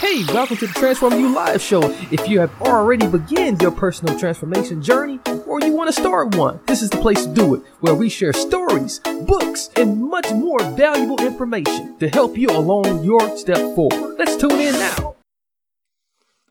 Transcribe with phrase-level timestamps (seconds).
[0.00, 1.82] Hey, welcome to the Transform You Live Show.
[2.10, 6.60] If you have already begun your personal transformation journey or you want to start one,
[6.66, 10.62] this is the place to do it, where we share stories, books, and much more
[10.72, 14.16] valuable information to help you along your step forward.
[14.18, 15.16] Let's tune in now.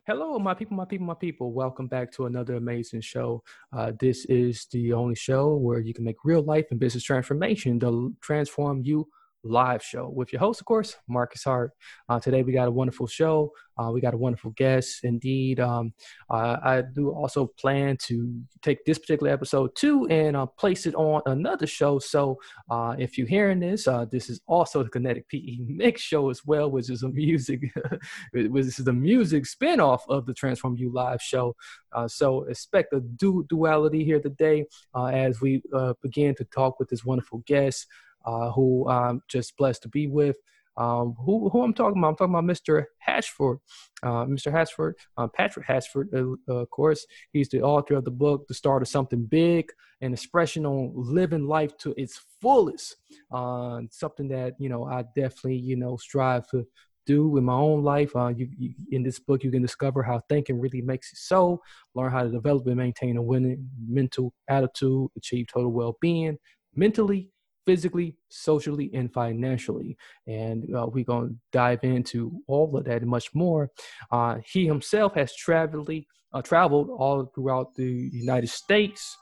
[0.06, 1.52] Hello, my people, my people, my people.
[1.52, 3.42] Welcome back to another amazing show.
[3.72, 7.80] Uh, this is the only show where you can make real life and business transformation
[7.80, 9.08] to transform you
[9.44, 11.72] live show with your host, of course, Marcus Hart.
[12.08, 13.52] Uh, today we got a wonderful show.
[13.76, 15.60] Uh, we got a wonderful guest, indeed.
[15.60, 15.92] Um,
[16.30, 20.94] uh, I do also plan to take this particular episode too and uh, place it
[20.94, 21.98] on another show.
[21.98, 22.38] So
[22.70, 26.44] uh, if you're hearing this, uh, this is also the Kinetic PE Mix show as
[26.44, 27.62] well, which is a music,
[28.32, 31.54] which is the music spinoff of the Transform You Live show.
[32.06, 34.64] so expect a du- duality here today
[34.96, 35.62] as we
[36.02, 37.86] begin to talk with this wonderful guest
[38.24, 40.36] uh, who I'm just blessed to be with.
[40.76, 42.08] Um, who, who I'm talking about?
[42.08, 42.84] I'm talking about Mr.
[43.06, 43.58] Hashford.
[44.02, 44.52] Uh, Mr.
[44.52, 47.06] Hashford, uh, Patrick Hashford, uh, of course.
[47.32, 51.46] He's the author of the book, The Start of Something Big, an expression on living
[51.46, 52.96] life to its fullest.
[53.30, 56.66] Uh, something that, you know, I definitely, you know, strive to
[57.06, 58.14] do in my own life.
[58.16, 61.60] Uh, you, you, in this book, you can discover how thinking really makes you so,
[61.94, 66.36] learn how to develop and maintain a winning mental attitude, achieve total well-being
[66.76, 67.30] mentally,
[67.66, 69.96] physically, socially, and financially.
[70.26, 73.70] And uh, we're going to dive into all of that and much more.
[74.10, 75.90] Uh, he himself has traveled,
[76.32, 79.16] uh, traveled all throughout the United States.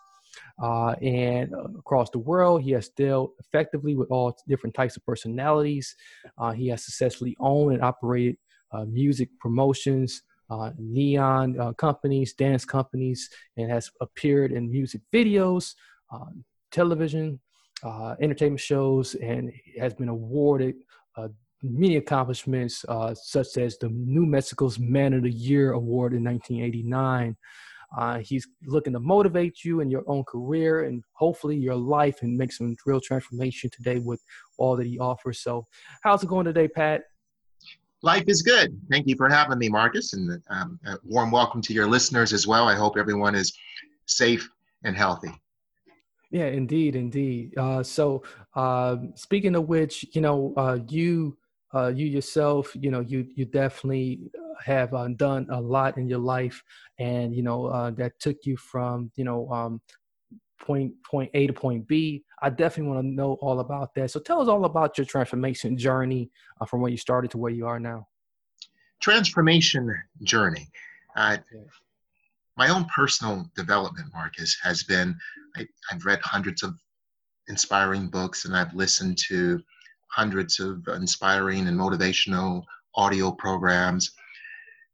[0.62, 5.05] Uh, and uh, across the world, he has dealt effectively with all different types of
[5.05, 5.95] personalities.
[6.39, 8.37] Uh, he has successfully owned and operated
[8.87, 10.22] music promotions,
[10.78, 13.28] neon companies, dance companies,
[13.59, 15.75] and has appeared in music videos,
[16.71, 17.39] television,
[17.82, 20.76] uh, entertainment shows and has been awarded
[21.16, 21.28] uh,
[21.62, 27.37] many accomplishments, uh, such as the New Mexico's Man of the Year award in 1989.
[27.97, 32.37] Uh, he's looking to motivate you in your own career and hopefully your life and
[32.37, 34.22] make some real transformation today with
[34.56, 35.41] all that he offers.
[35.41, 35.66] So,
[36.03, 37.03] how's it going today, Pat?
[38.00, 38.76] Life is good.
[38.91, 42.47] Thank you for having me, Marcus, and um, a warm welcome to your listeners as
[42.47, 42.66] well.
[42.66, 43.53] I hope everyone is
[44.06, 44.48] safe
[44.84, 45.31] and healthy.
[46.32, 47.53] Yeah, indeed, indeed.
[47.59, 48.22] Uh, so,
[48.54, 51.37] uh, speaking of which, you know, uh, you
[51.75, 54.31] uh, you yourself, you know, you you definitely
[54.65, 56.65] have uh, done a lot in your life,
[56.98, 59.82] and you know uh, that took you from you know um,
[60.59, 62.25] point point A to point B.
[62.41, 64.10] I definitely want to know all about that.
[64.10, 66.31] So, tell us all about your transformation journey
[66.66, 68.09] from where you started to where you are now.
[69.00, 70.66] Transformation journey.
[71.15, 71.37] Uh,
[72.57, 75.17] my own personal development, Marcus, has been
[75.57, 76.75] I, have read hundreds of
[77.49, 79.61] inspiring books and I've listened to
[80.11, 82.63] hundreds of inspiring and motivational
[82.95, 84.13] audio programs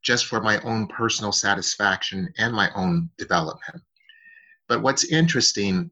[0.03, 3.83] just for my own personal satisfaction and my own development.
[4.69, 5.91] But what's interesting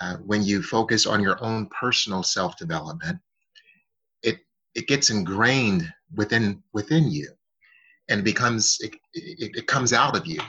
[0.00, 3.18] uh, when you focus on your own personal self development,
[4.22, 4.38] it,
[4.74, 7.30] it gets ingrained within, within you
[8.08, 10.40] and becomes, it, it, it comes out of you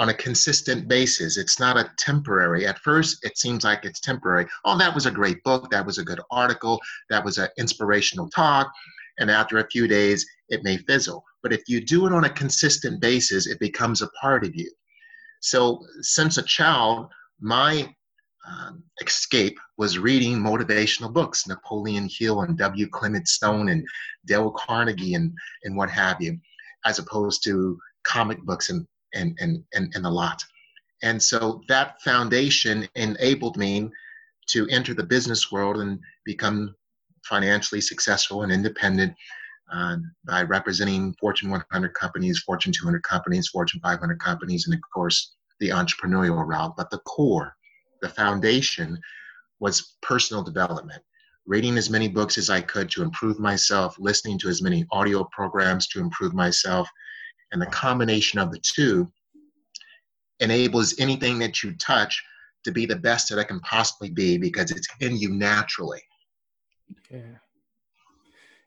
[0.00, 1.36] on a consistent basis.
[1.36, 2.66] It's not a temporary.
[2.66, 4.46] At first, it seems like it's temporary.
[4.64, 5.70] Oh, that was a great book.
[5.70, 6.80] That was a good article.
[7.10, 8.72] That was an inspirational talk.
[9.18, 11.22] And after a few days, it may fizzle.
[11.42, 14.72] But if you do it on a consistent basis, it becomes a part of you.
[15.40, 17.08] So, since a child,
[17.38, 17.94] my
[18.48, 22.88] um, escape was reading motivational books, Napoleon Hill and W.
[22.88, 23.86] Clement Stone and
[24.24, 25.34] Dale Carnegie and,
[25.64, 26.38] and what have you,
[26.86, 30.42] as opposed to comic books and and, and, and, and a lot.
[31.02, 33.90] And so that foundation enabled me
[34.48, 36.74] to enter the business world and become
[37.24, 39.14] financially successful and independent
[39.72, 45.34] uh, by representing Fortune 100 companies, Fortune 200 companies, Fortune 500 companies, and of course
[45.60, 46.76] the entrepreneurial route.
[46.76, 47.54] But the core,
[48.02, 48.98] the foundation,
[49.60, 51.02] was personal development.
[51.46, 55.24] Reading as many books as I could to improve myself, listening to as many audio
[55.32, 56.88] programs to improve myself,
[57.52, 59.10] and the combination of the two
[60.40, 62.22] enables anything that you touch
[62.64, 66.02] to be the best that it can possibly be because it's in you naturally.
[67.10, 67.38] Yeah.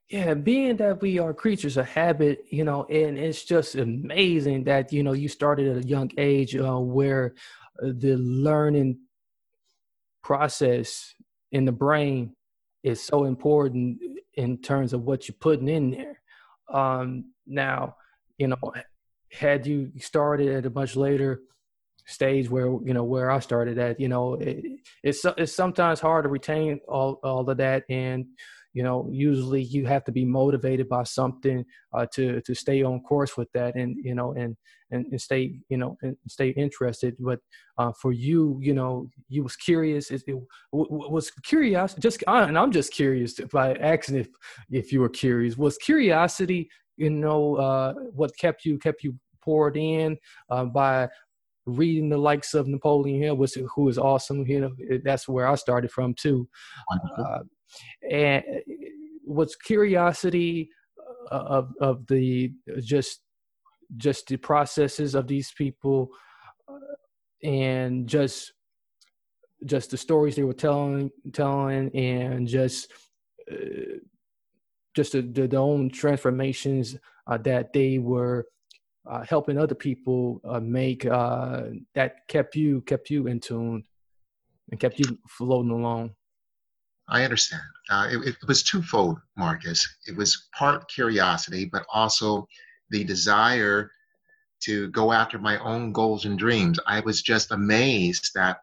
[0.10, 4.94] Yeah, being that we are creatures of habit, you know, and it's just amazing that
[4.94, 7.34] you know you started at a young age uh, where
[7.82, 9.00] uh, the learning
[10.22, 11.16] process
[11.52, 12.36] in the brain
[12.84, 14.00] is so important
[14.36, 16.22] in terms of what you're putting in there.
[16.72, 17.96] Um, now,
[18.38, 18.74] you know,
[19.32, 21.42] had you started at a much later
[22.06, 24.64] stage where you know where I started at, you know, it,
[25.04, 28.26] it's it's sometimes hard to retain all all of that, and
[28.74, 31.64] you know, usually you have to be motivated by something
[31.94, 34.58] uh, to to stay on course with that, and you know, and
[34.90, 37.16] and, and stay you know and stay interested.
[37.20, 37.40] But
[37.78, 40.10] uh, for you, you know, you was curious.
[40.10, 40.36] It, it
[40.72, 41.94] was curious.
[41.96, 44.30] Just and I'm just curious by asking if
[44.72, 45.56] if you were curious.
[45.56, 50.18] Was curiosity, you know, uh, what kept you kept you poured in
[50.50, 51.10] uh, by
[51.66, 54.46] reading the likes of Napoleon Hill, which who is awesome.
[54.46, 56.48] You know, that's where I started from too.
[57.18, 57.40] Uh,
[58.10, 58.44] and
[59.26, 60.70] was curiosity
[61.32, 62.52] of of the
[62.82, 63.22] just
[63.98, 66.10] just the processes of these people
[66.68, 68.54] uh, and just
[69.66, 72.92] just the stories they were telling telling and just
[73.52, 73.98] uh,
[74.96, 76.96] just the, the, own transformations
[77.28, 78.46] uh, that they were
[79.10, 81.64] uh, helping other people uh, make uh,
[81.96, 83.84] that kept you kept you in tune
[84.72, 86.12] and kept you floating along
[87.10, 87.62] I understand.
[87.92, 89.88] It, it was twofold, Marcus.
[90.08, 92.48] It was part curiosity, but also
[92.90, 93.92] the desire
[94.64, 96.80] to go after my own goals and dreams.
[96.88, 98.60] I was just amazed that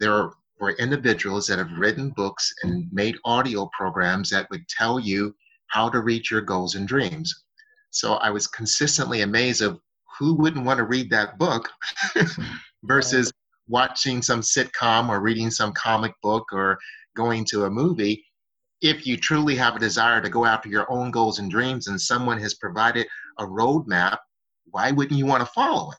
[0.00, 0.30] there
[0.60, 5.34] were individuals that have written books and made audio programs that would tell you
[5.68, 7.44] how to reach your goals and dreams.
[7.90, 9.80] So I was consistently amazed of
[10.18, 11.70] who wouldn't want to read that book
[12.84, 13.32] versus
[13.68, 16.78] watching some sitcom or reading some comic book or
[17.16, 18.24] going to a movie
[18.84, 21.98] if you truly have a desire to go after your own goals and dreams and
[21.98, 23.06] someone has provided
[23.38, 24.18] a roadmap,
[24.66, 25.98] why wouldn't you want to follow it?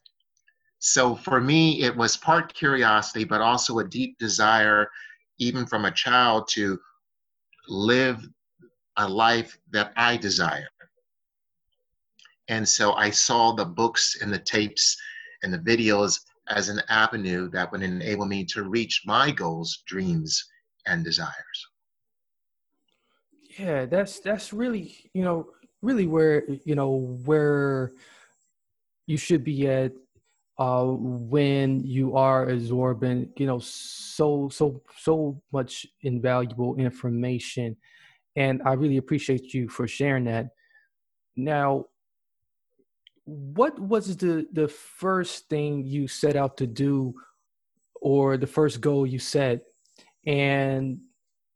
[0.88, 4.88] So for me, it was part curiosity, but also a deep desire,
[5.40, 6.80] even from a child, to
[7.68, 8.24] live
[8.98, 10.70] a life that I desire.
[12.50, 14.96] And so I saw the books and the tapes
[15.42, 20.46] and the videos as an avenue that would enable me to reach my goals, dreams,
[20.86, 21.68] and desires
[23.58, 25.48] yeah that's that's really you know
[25.82, 27.94] really where you know where
[29.08, 29.94] you should be at
[30.58, 37.76] uh when you are absorbing you know so so so much invaluable information.
[38.38, 40.48] And i really appreciate you for sharing that.
[41.36, 41.86] Now
[43.26, 47.14] what was the the first thing you set out to do
[48.02, 49.62] or the first goal you set?
[50.28, 51.00] And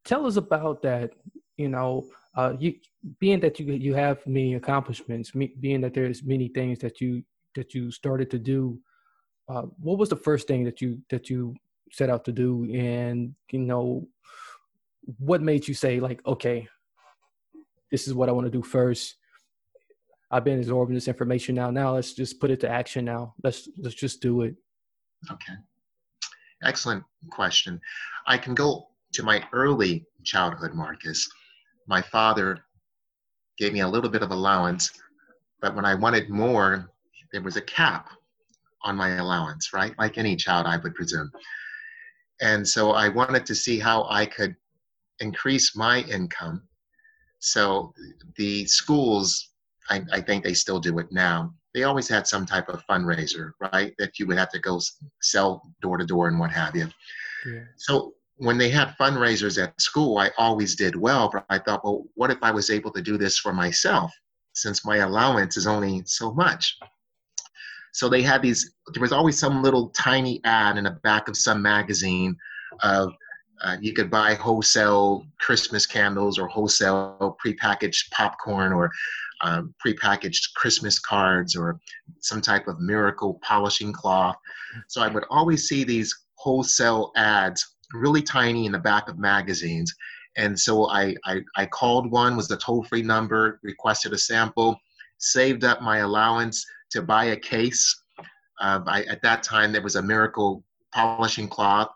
[0.03, 1.11] tell us about that
[1.57, 2.05] you know
[2.35, 2.73] uh, you
[3.19, 7.23] being that you you have many accomplishments me, being that there's many things that you
[7.55, 8.79] that you started to do
[9.49, 11.55] uh, what was the first thing that you that you
[11.91, 12.69] set out to do?
[12.73, 14.07] And you know
[15.17, 16.67] what made you say like okay
[17.91, 19.15] this is what i want to do first.
[20.31, 21.71] I've been absorbing this information now.
[21.71, 23.33] Now let's just put it to action now.
[23.43, 24.55] Let's let's just do it.
[25.31, 25.53] Okay.
[26.63, 27.81] Excellent question.
[28.27, 31.27] I can go to my early childhood, Marcus.
[31.87, 32.59] My father
[33.57, 34.91] gave me a little bit of allowance,
[35.61, 36.91] but when I wanted more,
[37.31, 38.09] there was a cap
[38.83, 39.93] on my allowance, right?
[39.97, 41.31] Like any child, I would presume.
[42.41, 44.55] And so I wanted to see how I could
[45.19, 46.63] increase my income.
[47.39, 47.93] So
[48.37, 49.49] the schools,
[49.89, 53.51] I, I think they still do it now, they always had some type of fundraiser,
[53.73, 53.93] right?
[53.99, 54.79] That you would have to go
[55.21, 56.87] sell door to door and what have you.
[57.45, 57.63] Yeah.
[57.77, 62.05] So when they had fundraisers at school, I always did well, but I thought, well,
[62.15, 64.11] what if I was able to do this for myself
[64.53, 66.77] since my allowance is only so much?
[67.93, 71.37] So they had these, there was always some little tiny ad in the back of
[71.37, 72.35] some magazine
[72.81, 73.13] of
[73.61, 78.89] uh, you could buy wholesale Christmas candles or wholesale prepackaged popcorn or
[79.41, 81.79] um, prepackaged Christmas cards or
[82.19, 84.35] some type of miracle polishing cloth.
[84.87, 89.93] So I would always see these wholesale ads, really tiny in the back of magazines.
[90.37, 94.77] And so I, I, I called one, was the toll free number, requested a sample,
[95.17, 98.03] saved up my allowance to buy a case.
[98.61, 101.89] Uh, I, at that time, there was a miracle polishing cloth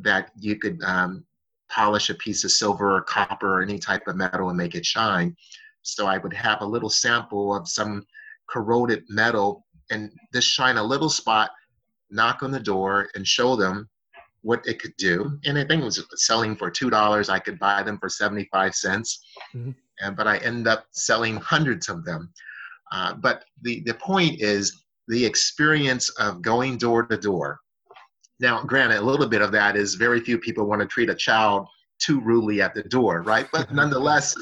[0.00, 1.24] that you could um,
[1.68, 4.86] polish a piece of silver or copper or any type of metal and make it
[4.86, 5.36] shine.
[5.82, 8.04] So I would have a little sample of some
[8.48, 11.50] corroded metal and just shine a little spot,
[12.10, 13.88] knock on the door, and show them
[14.42, 15.38] what it could do.
[15.44, 17.28] And I think it was selling for two dollars.
[17.28, 19.24] I could buy them for seventy five cents,
[19.54, 19.70] mm-hmm.
[20.00, 22.32] and but I ended up selling hundreds of them.
[22.92, 27.60] Uh, but the the point is the experience of going door to door.
[28.40, 31.14] Now, granted, a little bit of that is very few people want to treat a
[31.14, 31.66] child
[31.98, 33.48] too rudely at the door, right?
[33.52, 34.34] But nonetheless,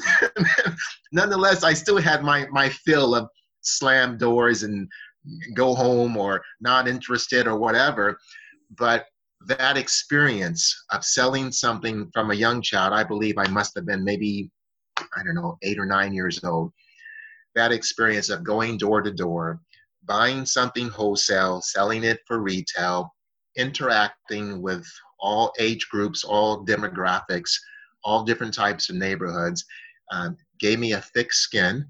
[1.11, 3.29] nonetheless, I still had my my fill of
[3.61, 4.87] slam doors and
[5.53, 8.17] go home or not interested or whatever.
[8.77, 9.05] But
[9.45, 14.03] that experience of selling something from a young child, I believe I must have been
[14.03, 14.49] maybe,
[14.99, 16.71] I don't know, eight or nine years old.
[17.57, 19.59] That experience of going door to door,
[20.05, 23.11] buying something wholesale, selling it for retail,
[23.55, 24.85] interacting with
[25.19, 27.49] all age groups, all demographics,
[28.03, 29.65] all different types of neighborhoods,
[30.11, 31.83] um, gave me a thick skin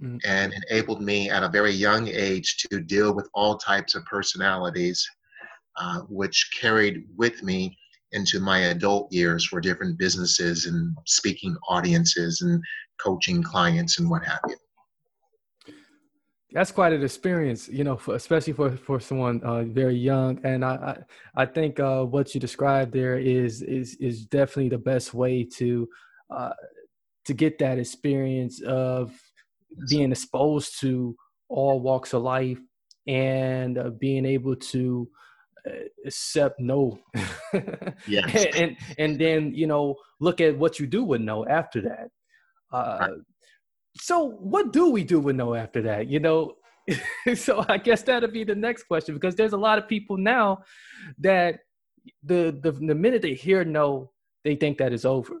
[0.00, 0.20] mm.
[0.24, 5.04] and enabled me at a very young age to deal with all types of personalities,
[5.76, 7.76] uh, which carried with me
[8.12, 12.62] into my adult years for different businesses and speaking audiences and
[13.00, 14.56] coaching clients and what have you
[16.54, 20.38] that's quite an experience, you know, for, especially for for someone uh, very young.
[20.44, 21.04] And I
[21.36, 25.42] I, I think uh, what you described there is is is definitely the best way
[25.58, 25.88] to
[26.30, 26.52] uh,
[27.24, 29.12] to get that experience of
[29.88, 31.16] being exposed to
[31.48, 32.60] all walks of life
[33.08, 35.08] and uh, being able to
[35.66, 35.72] uh,
[36.06, 36.98] accept no
[38.06, 38.46] yes.
[38.54, 42.08] and and then you know look at what you do with no after that
[42.72, 43.08] uh,
[43.96, 46.54] so what do we do with no after that you know?
[47.34, 50.58] So i guess that'll be the next question because there's a lot of people now
[51.18, 51.60] that
[52.22, 54.10] the the, the minute they hear no
[54.44, 55.40] they think that is over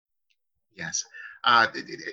[0.81, 1.05] Yes.
[1.43, 1.67] Uh,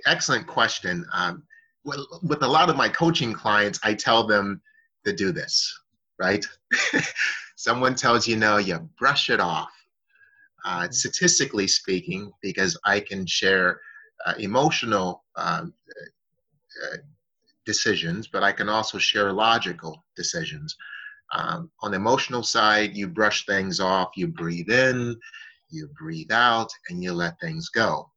[0.07, 1.05] excellent question.
[1.13, 1.43] Um,
[1.85, 4.61] with a lot of my coaching clients, I tell them
[5.05, 5.73] to do this
[6.19, 6.45] right?
[7.57, 9.71] Someone tells you no, you brush it off.
[10.65, 10.93] Uh, mm-hmm.
[10.93, 13.81] statistically speaking, because I can share
[14.27, 15.73] uh, emotional um,
[16.85, 16.97] uh,
[17.65, 20.77] decisions, but I can also share logical decisions.
[21.33, 25.17] Um, on the emotional side, you brush things off, you breathe in,
[25.71, 28.11] you breathe out, and you let things go.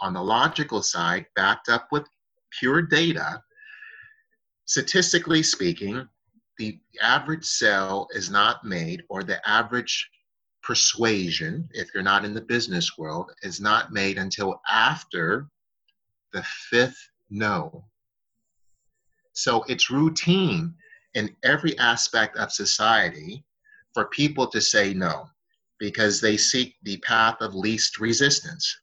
[0.00, 2.06] On the logical side, backed up with
[2.50, 3.42] pure data,
[4.66, 6.08] statistically speaking,
[6.58, 10.08] the average sale is not made, or the average
[10.62, 15.48] persuasion, if you're not in the business world, is not made until after
[16.32, 17.84] the fifth no.
[19.32, 20.74] So it's routine
[21.14, 23.44] in every aspect of society
[23.94, 25.28] for people to say no
[25.78, 28.76] because they seek the path of least resistance.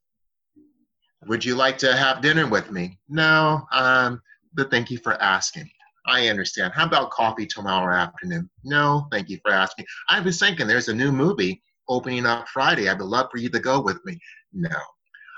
[1.27, 2.99] Would you like to have dinner with me?
[3.09, 4.21] No, um,
[4.53, 5.69] but thank you for asking.
[6.07, 6.73] I understand.
[6.73, 8.49] How about coffee tomorrow afternoon?
[8.63, 9.85] No, thank you for asking.
[10.09, 12.89] I was thinking there's a new movie opening up Friday.
[12.89, 14.19] I would love for you to go with me.
[14.53, 14.69] No.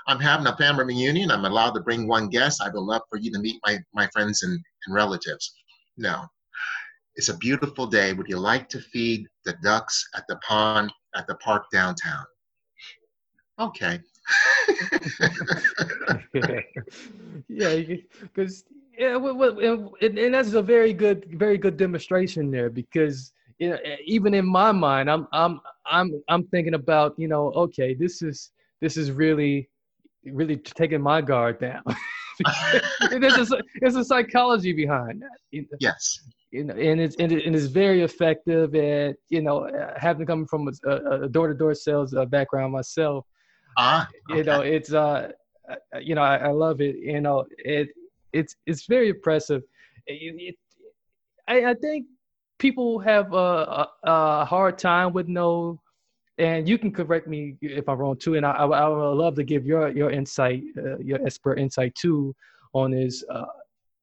[0.06, 1.30] I'm having a family reunion.
[1.30, 2.62] I'm allowed to bring one guest.
[2.62, 5.54] I would love for you to meet my, my friends and, and relatives.
[5.96, 6.24] No.
[7.16, 8.12] It's a beautiful day.
[8.12, 12.24] Would you like to feed the ducks at the pond at the park downtown?
[13.58, 14.00] Okay.
[17.54, 17.82] Yeah,
[18.22, 18.64] because
[18.98, 24.34] yeah, and, and that's a very good, very good demonstration there because you know, even
[24.34, 28.96] in my mind, I'm, I'm, I'm, I'm thinking about, you know, okay, this is, this
[28.96, 29.68] is really,
[30.24, 31.82] really taking my guard down.
[33.10, 35.66] there's, a, there's a psychology behind that.
[35.80, 36.20] Yes.
[36.50, 40.90] You know, and it's and, it's very effective at you know having come from a,
[41.24, 43.26] a door-to-door sales uh, background myself.
[43.78, 44.38] Ah, okay.
[44.38, 45.30] you know it's uh,
[46.00, 46.96] you know I, I love it.
[46.96, 47.88] You know it
[48.32, 49.62] it's it's very impressive.
[50.06, 50.56] It, it,
[51.46, 52.06] I, I think
[52.58, 55.80] people have a, a, a, hard time with no,
[56.38, 58.34] and you can correct me if I'm wrong too.
[58.34, 61.94] And I, I, I would love to give your your insight, uh, your expert insight
[61.94, 62.34] too,
[62.72, 63.46] on is uh,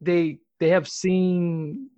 [0.02, 1.90] they they have seen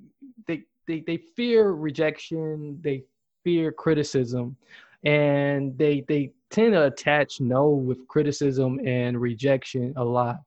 [0.48, 3.04] they they they fear rejection, they
[3.44, 4.58] fear criticism,
[5.04, 10.38] and they they tend to attach no with criticism and rejection a lot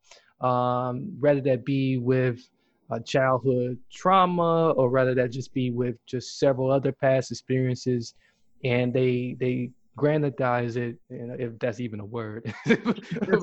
[0.41, 2.41] um, rather that be with
[2.91, 8.15] a childhood trauma or rather that just be with just several other past experiences
[8.65, 12.55] and they they grandize it, if that's even a word.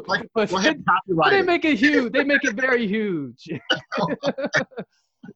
[0.08, 0.74] like, but, go
[1.10, 2.12] but they make it huge.
[2.12, 3.48] They make it very huge.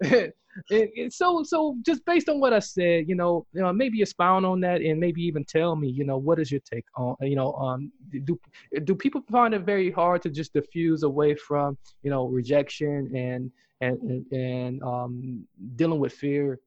[0.69, 4.01] and, and so so just based on what I said, you know, you know, maybe
[4.01, 7.15] expound on that and maybe even tell me, you know, what is your take on,
[7.21, 7.91] you know, um,
[8.23, 8.39] do
[8.83, 13.51] do people find it very hard to just diffuse away from, you know, rejection and
[13.81, 16.59] and and, um, dealing with fear?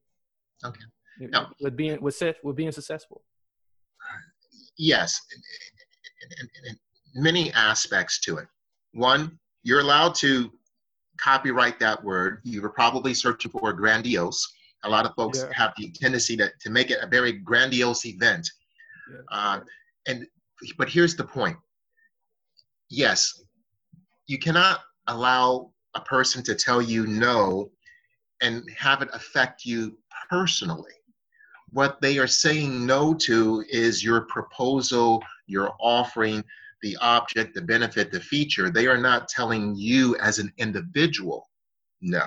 [0.65, 0.81] Okay.
[1.21, 3.23] With, with being with with being successful.
[4.79, 5.21] yes,
[6.23, 6.79] and, and, and
[7.15, 8.49] many aspects to it.
[8.93, 10.51] One, you're allowed to
[11.19, 12.41] copyright that word.
[12.45, 14.47] You were probably searching for grandiose.
[14.85, 15.51] A lot of folks Yeah.
[15.53, 18.49] have the tendency to, to make it a very grandiose event.
[19.11, 19.21] Yeah.
[19.31, 19.61] Uh,
[20.07, 20.27] and
[20.79, 21.57] but here's the point.
[22.91, 23.43] Yes,
[24.27, 27.71] you cannot allow a person to tell you no
[28.43, 29.99] and have it affect you
[30.31, 30.93] personally.
[31.71, 36.45] What they are saying no to is your proposal, your offering,
[36.85, 38.69] the object, the benefit, the feature.
[38.69, 41.49] They are not telling you as an individual
[42.03, 42.27] no.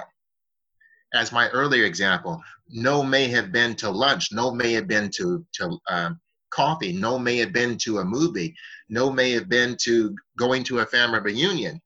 [1.13, 5.45] As my earlier example, no may have been to lunch, no may have been to,
[5.53, 8.55] to um, coffee, no may have been to a movie,
[8.89, 11.79] no may have been to going to a family reunion.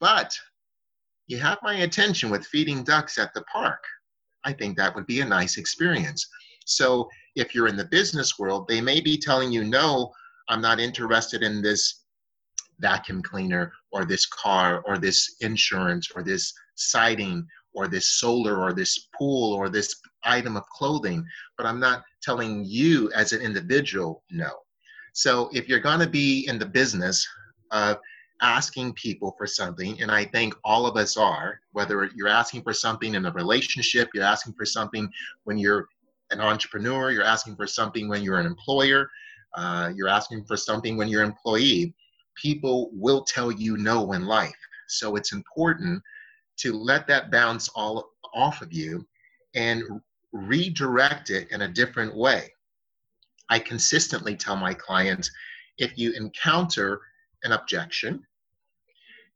[0.00, 0.34] But
[1.26, 3.84] you have my attention with feeding ducks at the park.
[4.44, 6.26] I think that would be a nice experience.
[6.64, 10.10] So if you're in the business world, they may be telling you, no,
[10.48, 12.03] I'm not interested in this
[12.78, 18.72] vacuum cleaner or this car or this insurance or this siding or this solar or
[18.72, 21.24] this pool or this item of clothing,
[21.56, 24.50] but I'm not telling you as an individual no.
[25.12, 27.26] So if you're going to be in the business
[27.70, 27.98] of
[28.40, 32.72] asking people for something, and I think all of us are, whether you're asking for
[32.72, 35.08] something in a relationship, you're asking for something
[35.44, 35.88] when you're
[36.30, 39.08] an entrepreneur, you're asking for something when you're an employer,
[39.56, 41.94] uh, you're asking for something when you're an employee,
[42.34, 44.58] people will tell you no in life.
[44.88, 46.02] So it's important
[46.58, 49.06] to let that bounce all off of you
[49.54, 49.82] and
[50.32, 52.52] redirect it in a different way.
[53.48, 55.30] I consistently tell my clients
[55.78, 57.00] if you encounter
[57.44, 58.24] an objection,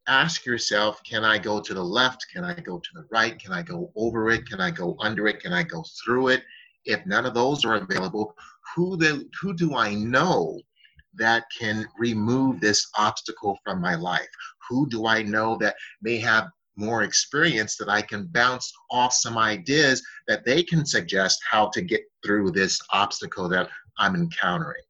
[0.07, 2.27] ask yourself can I go to the left?
[2.33, 3.39] Can I go to the right?
[3.39, 4.49] Can I go over it?
[4.49, 5.41] Can I go under it?
[5.41, 6.43] Can I go through it?
[6.85, 8.35] If none of those are available,
[8.75, 10.61] who, the, who do I know
[11.19, 14.29] that can remove this obstacle from my life?
[14.69, 19.37] Who do I know that may have more experience that I can bounce off some
[19.37, 24.83] ideas that they can suggest how to get through this obstacle that I'm encountering?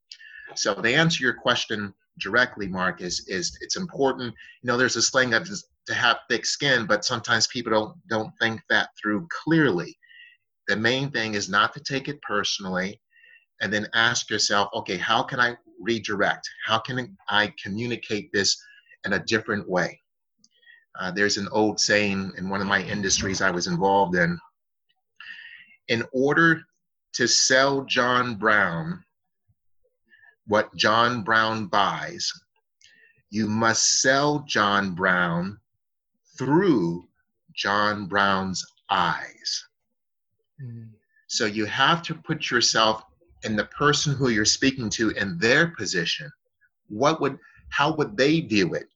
[0.55, 4.35] So to answer your question directly, Mark, is, is it's important.
[4.62, 5.49] You know, there's a slang of
[5.88, 9.97] to have thick skin, but sometimes people don't don't think that through clearly.
[10.69, 13.01] The main thing is not to take it personally,
[13.61, 16.49] and then ask yourself, okay, how can I redirect?
[16.66, 18.57] How can I communicate this
[19.05, 20.01] in a different way?
[20.99, 24.38] Uh, there's an old saying in one of my industries I was involved in.
[25.88, 26.62] In order
[27.14, 29.05] to sell John Brown
[30.47, 32.33] what John Brown buys,
[33.31, 35.59] you must sell John Brown
[36.38, 37.07] through
[37.55, 39.64] John Brown's eyes.
[40.62, 40.88] Mm.
[41.27, 43.03] So you have to put yourself
[43.44, 46.31] in the person who you're speaking to in their position.
[46.88, 47.38] What would,
[47.70, 48.87] how would they view it?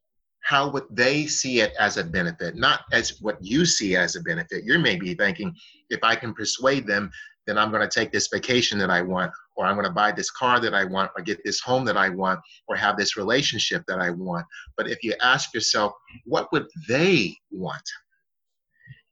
[0.41, 4.23] How would they see it as a benefit, not as what you see as a
[4.23, 4.65] benefit?
[4.65, 5.55] You may be thinking,
[5.89, 7.11] if I can persuade them,
[7.47, 10.13] then I'm going to take this vacation that I want, or I'm going to buy
[10.13, 13.17] this car that I want, or get this home that I want, or have this
[13.17, 14.47] relationship that I want.
[14.77, 15.93] But if you ask yourself,
[16.25, 17.83] what would they want?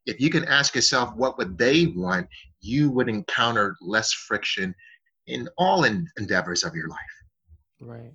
[0.05, 2.27] If you can ask yourself, what would they want,
[2.61, 4.73] you would encounter less friction
[5.31, 6.99] in all en- endeavors of your life.
[7.79, 8.13] Right.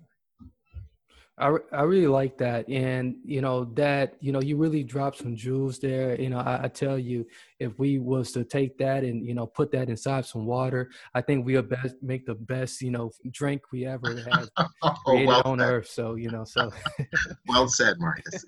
[1.38, 2.66] I, I really like that.
[2.68, 6.18] And, you know, that, you know, you really dropped some jewels there.
[6.18, 7.26] You know, I, I tell you,
[7.58, 11.20] if we was to take that and, you know, put that inside some water, I
[11.20, 14.48] think we'll best make the best, you know, drink we ever have
[14.82, 15.68] Oh, created well on said.
[15.68, 15.88] earth.
[15.88, 16.72] So, you know, so,
[17.48, 18.44] Well said, Marcus.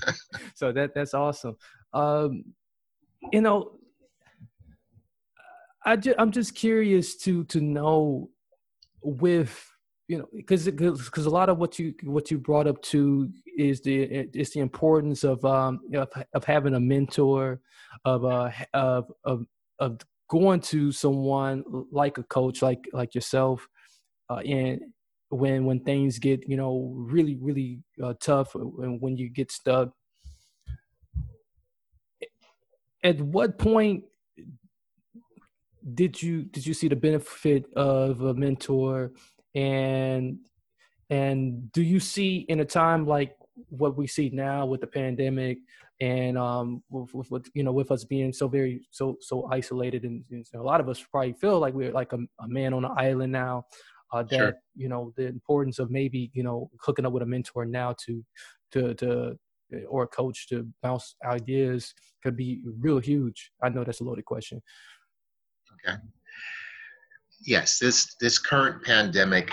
[0.54, 1.56] so that, that's awesome.
[1.92, 2.44] Um,
[3.32, 3.72] you know,
[5.84, 8.30] I ju- I'm just curious to, to know
[9.02, 9.64] with,
[10.08, 13.82] you know because because a lot of what you what you brought up to is
[13.82, 17.60] the is the importance of um of, of having a mentor
[18.06, 19.44] of uh of of
[19.80, 21.62] of going to someone
[21.92, 23.68] like a coach like like yourself
[24.30, 24.80] uh and
[25.28, 29.90] when when things get you know really really uh, tough and when you get stuck.
[33.04, 34.04] At what point
[35.94, 39.12] did you did you see the benefit of a mentor?
[39.54, 40.38] And
[41.10, 43.36] and do you see in a time like
[43.70, 45.58] what we see now with the pandemic
[46.00, 50.04] and um with, with, with you know with us being so very so so isolated
[50.04, 52.84] and, and a lot of us probably feel like we're like a, a man on
[52.84, 53.64] an island now
[54.12, 54.54] uh, that sure.
[54.76, 58.24] you know the importance of maybe you know hooking up with a mentor now to
[58.70, 59.36] to to
[59.88, 63.50] or a coach to bounce ideas could be real huge.
[63.62, 64.62] I know that's a loaded question
[65.86, 65.98] okay
[67.44, 69.52] yes this this current pandemic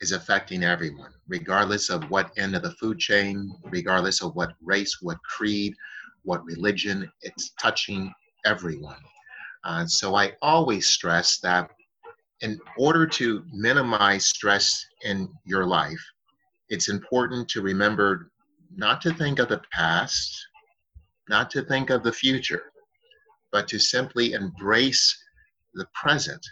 [0.00, 4.98] is affecting everyone, regardless of what end of the food chain, regardless of what race,
[5.00, 5.74] what creed,
[6.22, 8.12] what religion, it's touching
[8.44, 9.00] everyone.
[9.64, 11.70] Uh, so I always stress that
[12.42, 16.04] in order to minimize stress in your life,
[16.68, 18.30] it's important to remember
[18.76, 20.36] not to think of the past,
[21.28, 22.64] not to think of the future,
[23.52, 25.16] but to simply embrace
[25.74, 26.44] the present.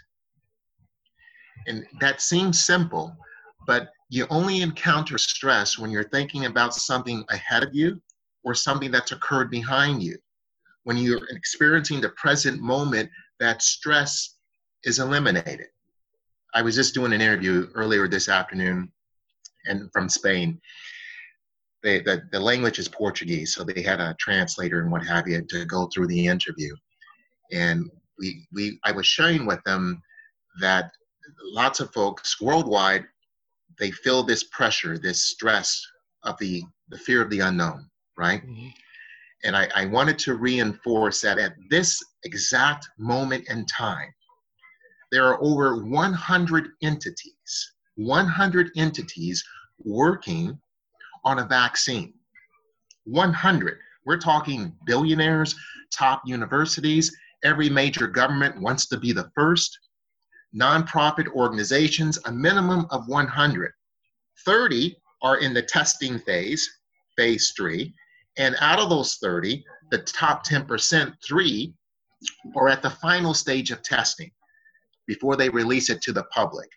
[1.67, 3.15] And that seems simple,
[3.65, 8.01] but you only encounter stress when you're thinking about something ahead of you
[8.43, 10.17] or something that's occurred behind you.
[10.83, 14.35] When you're experiencing the present moment, that stress
[14.83, 15.67] is eliminated.
[16.53, 18.91] I was just doing an interview earlier this afternoon
[19.65, 20.61] and from Spain.
[21.81, 25.41] They, the, the language is Portuguese, so they had a translator and what have you
[25.49, 26.75] to go through the interview.
[27.51, 30.01] And we, we I was sharing with them
[30.61, 30.91] that
[31.43, 33.05] lots of folks worldwide
[33.79, 35.85] they feel this pressure, this stress
[36.23, 38.45] of the, the fear of the unknown, right?
[38.45, 38.67] Mm-hmm.
[39.43, 44.13] And I, I wanted to reinforce that at this exact moment in time,
[45.11, 49.43] there are over 100 entities, 100 entities
[49.83, 50.57] working
[51.23, 52.13] on a vaccine.
[53.03, 53.77] 100.
[54.05, 55.55] We're talking billionaires,
[55.91, 59.79] top universities, every major government wants to be the first
[60.53, 63.71] nonprofit organizations, a minimum of 100.
[64.45, 66.67] 30 are in the testing phase,
[67.15, 67.93] phase three,
[68.37, 71.73] and out of those 30, the top 10%, three,
[72.55, 74.31] are at the final stage of testing
[75.07, 76.69] before they release it to the public.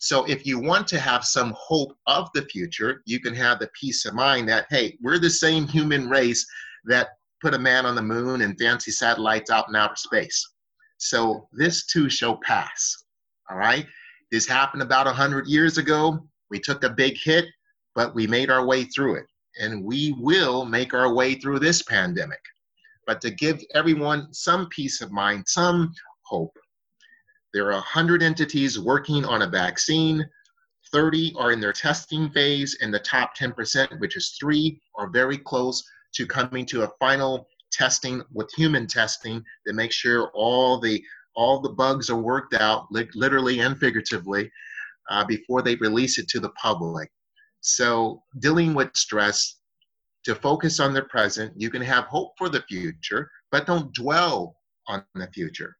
[0.00, 3.70] So if you want to have some hope of the future, you can have the
[3.78, 6.46] peace of mind that, hey, we're the same human race
[6.84, 7.08] that
[7.40, 10.46] put a man on the moon and fancy satellites out in outer space.
[10.98, 13.04] So this too shall pass.
[13.50, 13.86] All right.
[14.30, 16.26] This happened about 100 years ago.
[16.50, 17.46] We took a big hit,
[17.94, 19.26] but we made our way through it.
[19.60, 22.40] And we will make our way through this pandemic.
[23.06, 26.56] But to give everyone some peace of mind, some hope,
[27.54, 30.28] there are 100 entities working on a vaccine.
[30.92, 35.38] 30 are in their testing phase, and the top 10%, which is three, are very
[35.38, 35.82] close
[36.14, 41.02] to coming to a final testing with human testing that makes sure all the
[41.34, 44.50] all the bugs are worked out, literally and figuratively,
[45.08, 47.08] uh, before they release it to the public.
[47.60, 49.58] So, dealing with stress,
[50.24, 54.56] to focus on the present, you can have hope for the future, but don't dwell
[54.88, 55.76] on the future.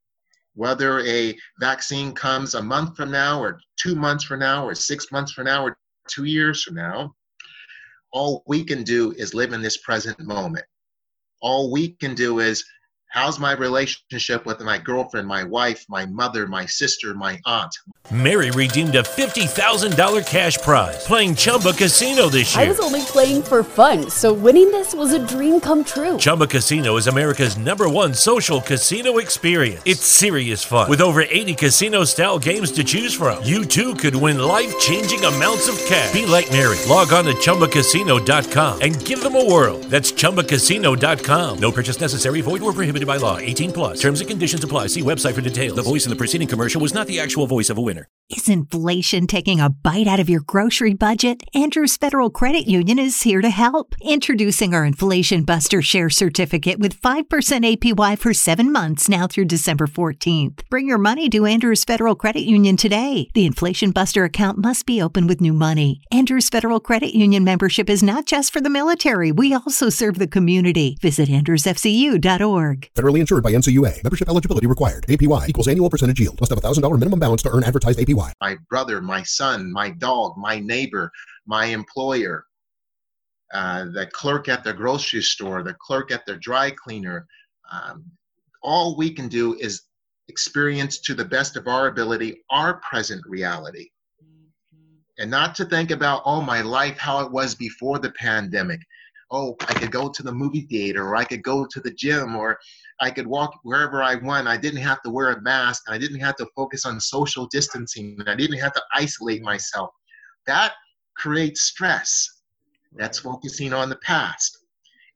[0.54, 5.10] Whether a vaccine comes a month from now, or two months from now, or six
[5.12, 5.76] months from now, or
[6.08, 7.14] two years from now,
[8.12, 10.64] all we can do is live in this present moment.
[11.40, 12.64] All we can do is
[13.10, 17.74] How's my relationship with my girlfriend, my wife, my mother, my sister, my aunt?
[18.10, 22.64] Mary redeemed a $50,000 cash prize playing Chumba Casino this year.
[22.64, 26.18] I was only playing for fun, so winning this was a dream come true.
[26.18, 29.82] Chumba Casino is America's number one social casino experience.
[29.86, 30.88] It's serious fun.
[30.90, 35.24] With over 80 casino style games to choose from, you too could win life changing
[35.24, 36.12] amounts of cash.
[36.12, 36.78] Be like Mary.
[36.88, 39.78] Log on to ChumbaCasino.com and give them a whirl.
[39.80, 41.58] That's ChumbaCasino.com.
[41.58, 43.38] No purchase necessary, void, or prohibited prohibited by law.
[43.38, 44.00] 18 plus.
[44.00, 44.88] Terms and conditions apply.
[44.88, 45.76] See website for details.
[45.76, 48.08] The voice in the preceding commercial was not the actual voice of a winner.
[48.30, 51.42] Is inflation taking a bite out of your grocery budget?
[51.54, 53.94] Andrews Federal Credit Union is here to help.
[54.02, 59.86] Introducing our Inflation Buster Share Certificate with 5% APY for seven months now through December
[59.86, 60.60] 14th.
[60.68, 63.30] Bring your money to Andrews Federal Credit Union today.
[63.32, 66.02] The Inflation Buster account must be open with new money.
[66.12, 69.32] Andrews Federal Credit Union membership is not just for the military.
[69.32, 70.98] We also serve the community.
[71.00, 72.87] Visit andrewsfcu.org.
[72.94, 74.02] Federally insured by NCUA.
[74.04, 75.06] Membership eligibility required.
[75.08, 76.40] APY equals annual percentage yield.
[76.40, 78.32] Must have a $1,000 minimum balance to earn advertised APY.
[78.40, 81.10] My brother, my son, my dog, my neighbor,
[81.46, 82.44] my employer,
[83.52, 87.26] uh, the clerk at the grocery store, the clerk at the dry cleaner.
[87.70, 88.04] Um,
[88.62, 89.82] all we can do is
[90.28, 93.88] experience to the best of our ability our present reality.
[95.18, 98.80] And not to think about, oh, my life, how it was before the pandemic.
[99.30, 102.36] Oh, I could go to the movie theater, or I could go to the gym,
[102.36, 102.58] or
[103.00, 104.48] I could walk wherever I want.
[104.48, 105.84] I didn't have to wear a mask.
[105.88, 108.18] I didn't have to focus on social distancing.
[108.26, 109.90] I didn't have to isolate myself.
[110.46, 110.72] That
[111.16, 112.28] creates stress.
[112.92, 114.58] That's focusing on the past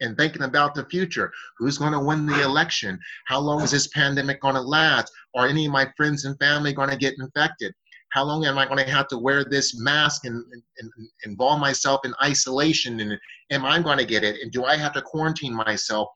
[0.00, 1.32] and thinking about the future.
[1.58, 2.98] Who's going to win the election?
[3.26, 5.10] How long is this pandemic going to last?
[5.34, 7.72] Are any of my friends and family going to get infected?
[8.10, 11.60] How long am I going to have to wear this mask and, and, and involve
[11.60, 13.00] myself in isolation?
[13.00, 13.18] And
[13.50, 14.42] am I going to get it?
[14.42, 16.08] And do I have to quarantine myself?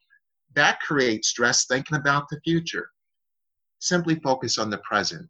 [0.57, 2.89] That creates stress thinking about the future.
[3.79, 5.29] Simply focus on the present,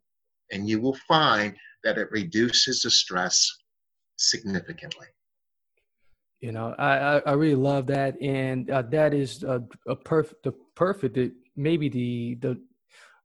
[0.53, 3.53] and you will find that it reduces the stress
[4.17, 5.07] significantly.
[6.41, 10.53] You know, I, I really love that, and uh, that is a, a perfect, the
[10.77, 11.19] perfect,
[11.57, 12.63] maybe the the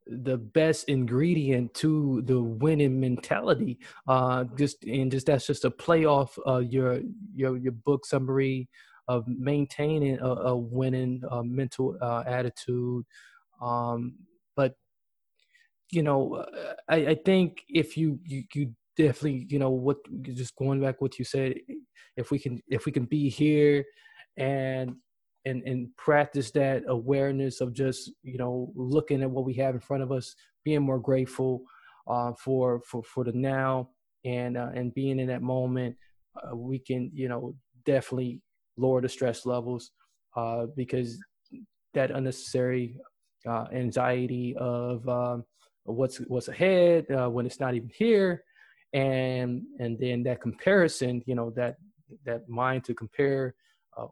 [0.08, 3.78] the best ingredient to the winning mentality.
[4.08, 7.02] Uh, just and just that's just a play off uh, your
[7.36, 8.68] your your book summary
[9.12, 13.04] of maintaining a, a winning uh, mental uh, attitude.
[13.62, 14.16] Um,
[14.56, 14.76] but
[15.92, 16.46] you know,
[16.88, 21.20] I, I think if you, you you definitely you know what just going back what
[21.20, 21.56] you said,
[22.16, 23.84] if we can if we can be here
[24.38, 24.96] and
[25.46, 29.82] and and practice that awareness of just you know looking at what we have in
[29.82, 31.62] front of us, being more grateful
[32.08, 33.90] uh, for for for the now
[34.24, 35.96] and uh, and being in that moment,
[36.42, 37.54] uh, we can you know
[37.86, 38.42] definitely
[38.78, 39.92] lower the stress levels
[40.36, 41.20] uh, because
[41.94, 42.98] that unnecessary
[43.48, 45.44] uh, anxiety of um,
[45.84, 48.44] what's what's ahead uh, when it's not even here,
[48.94, 51.78] and and then that comparison, you know that
[52.26, 53.56] that mind to compare
[53.98, 54.08] uh,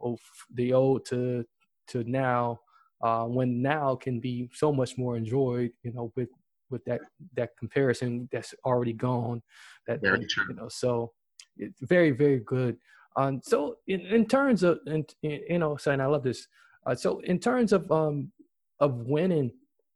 [0.53, 1.45] the old to
[1.87, 2.59] to now
[3.01, 6.29] uh, when now can be so much more enjoyed you know with
[6.69, 7.01] with that
[7.35, 9.41] that comparison that's already gone
[9.87, 10.45] that very true.
[10.49, 11.11] you know so
[11.57, 12.77] it's very very good
[13.19, 16.47] um so in, in terms of in, you know saying i love this
[16.85, 18.31] uh, so in terms of um
[18.79, 19.51] of winning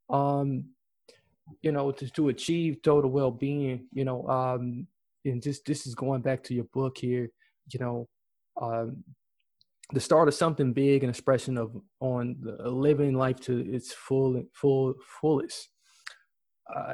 [0.10, 0.66] um
[1.62, 4.88] you know to, to achieve total well-being you know um
[5.26, 7.30] and just this is going back to your book here
[7.72, 8.08] you know
[8.62, 9.04] um
[9.92, 14.42] the start of something big, an expression of on the, living life to its full
[14.54, 15.70] full fullest.
[16.74, 16.94] Uh,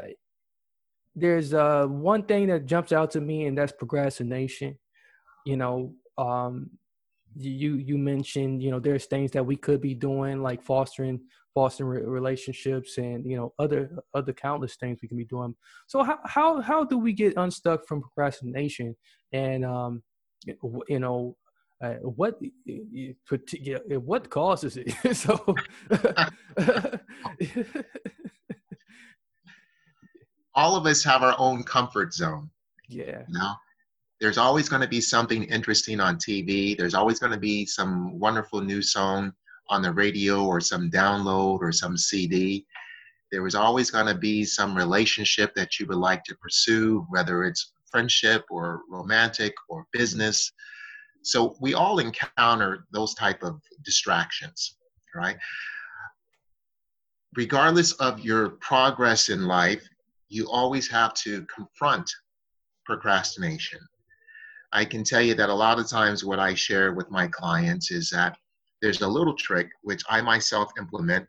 [1.16, 4.78] there's uh, one thing that jumps out to me, and that's procrastination.
[5.46, 6.70] You know, um,
[7.36, 11.20] you you mentioned you know there's things that we could be doing like fostering
[11.54, 15.56] fostering relationships and you know other other countless things we can be doing.
[15.88, 18.96] So how how how do we get unstuck from procrastination?
[19.32, 20.04] And um,
[20.88, 21.38] you know
[21.84, 22.40] uh, what
[23.88, 24.94] what causes it?
[25.16, 25.56] So
[30.56, 32.50] all of us have our own comfort zone.
[32.92, 33.22] Yeah.
[33.28, 33.54] You know
[34.20, 38.18] there's always going to be something interesting on tv there's always going to be some
[38.20, 39.32] wonderful new song
[39.70, 42.66] on the radio or some download or some cd
[43.32, 47.44] there was always going to be some relationship that you would like to pursue whether
[47.44, 50.52] it's friendship or romantic or business
[51.22, 54.78] so we all encounter those type of distractions,
[55.16, 55.38] right?
[57.36, 59.88] Regardless of your progress in life,
[60.30, 62.10] you always have to confront
[62.86, 63.80] procrastination.
[64.72, 67.92] I can tell you that a lot of times what I share with my clients
[67.92, 68.38] is that
[68.82, 71.28] there's a little trick which I myself implement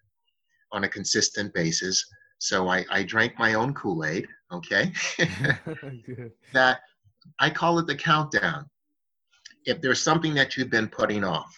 [0.72, 2.04] on a consistent basis.
[2.38, 4.92] So I, I drank my own Kool Aid, okay?
[6.52, 6.80] that
[7.38, 8.66] I call it the countdown
[9.64, 11.54] if there's something that you've been putting off,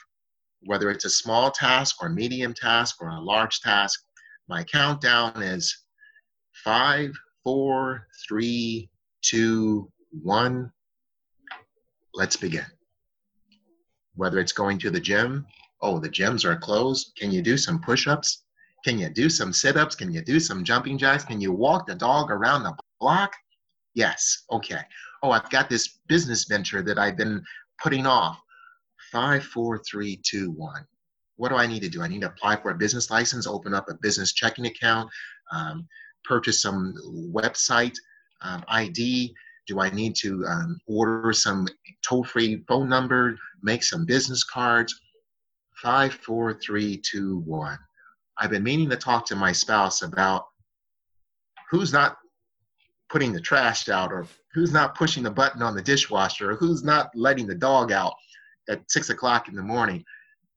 [0.62, 4.04] whether it's a small task or medium task or a large task,
[4.48, 5.84] my countdown is
[6.64, 7.10] five,
[7.44, 8.90] four, three,
[9.22, 10.70] two, one.
[12.14, 12.66] Let's begin.
[14.14, 15.46] Whether it's going to the gym,
[15.80, 17.12] oh, the gyms are closed.
[17.16, 18.44] Can you do some push ups?
[18.84, 19.94] Can you do some sit ups?
[19.94, 21.24] Can you do some jumping jacks?
[21.24, 23.32] Can you walk the dog around the block?
[23.94, 24.44] Yes.
[24.50, 24.80] Okay.
[25.22, 27.42] Oh, I've got this business venture that I've been
[27.82, 28.38] putting off.
[29.10, 30.84] Five, four, three, two, one.
[31.36, 32.02] What do I need to do?
[32.02, 35.10] I need to apply for a business license, open up a business checking account,
[35.52, 35.86] um,
[36.24, 36.94] purchase some
[37.32, 37.96] website
[38.42, 39.34] um, ID.
[39.66, 41.68] Do I need to um, order some
[42.04, 44.98] toll free phone number, make some business cards?
[45.76, 47.78] Five, four, three, two, one.
[48.38, 50.46] I've been meaning to talk to my spouse about
[51.70, 52.16] who's not
[53.08, 56.82] putting the trash out or who's not pushing the button on the dishwasher or who's
[56.82, 58.14] not letting the dog out
[58.68, 60.04] at six o'clock in the morning.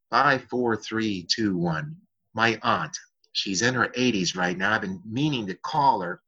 [0.09, 1.95] Five, four, three, two, one.
[2.33, 2.97] My aunt,
[3.33, 4.73] she's in her 80s right now.
[4.73, 6.21] I've been meaning to call her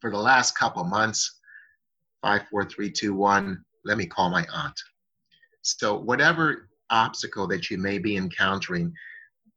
[0.00, 1.39] for the last couple months.
[2.22, 3.64] Five, four, three, two, one.
[3.84, 4.78] Let me call my aunt.
[5.62, 8.92] So, whatever obstacle that you may be encountering,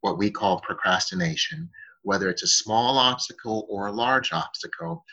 [0.00, 1.68] what we call procrastination,
[2.02, 5.04] whether it's a small obstacle or a large obstacle,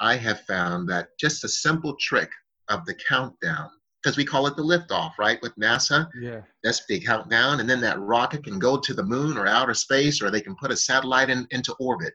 [0.00, 2.30] I have found that just a simple trick
[2.68, 3.70] of the countdown,
[4.02, 5.40] because we call it the liftoff, right?
[5.42, 6.42] With NASA, Yeah.
[6.62, 10.22] that's the countdown, and then that rocket can go to the moon or outer space,
[10.22, 12.14] or they can put a satellite in, into orbit.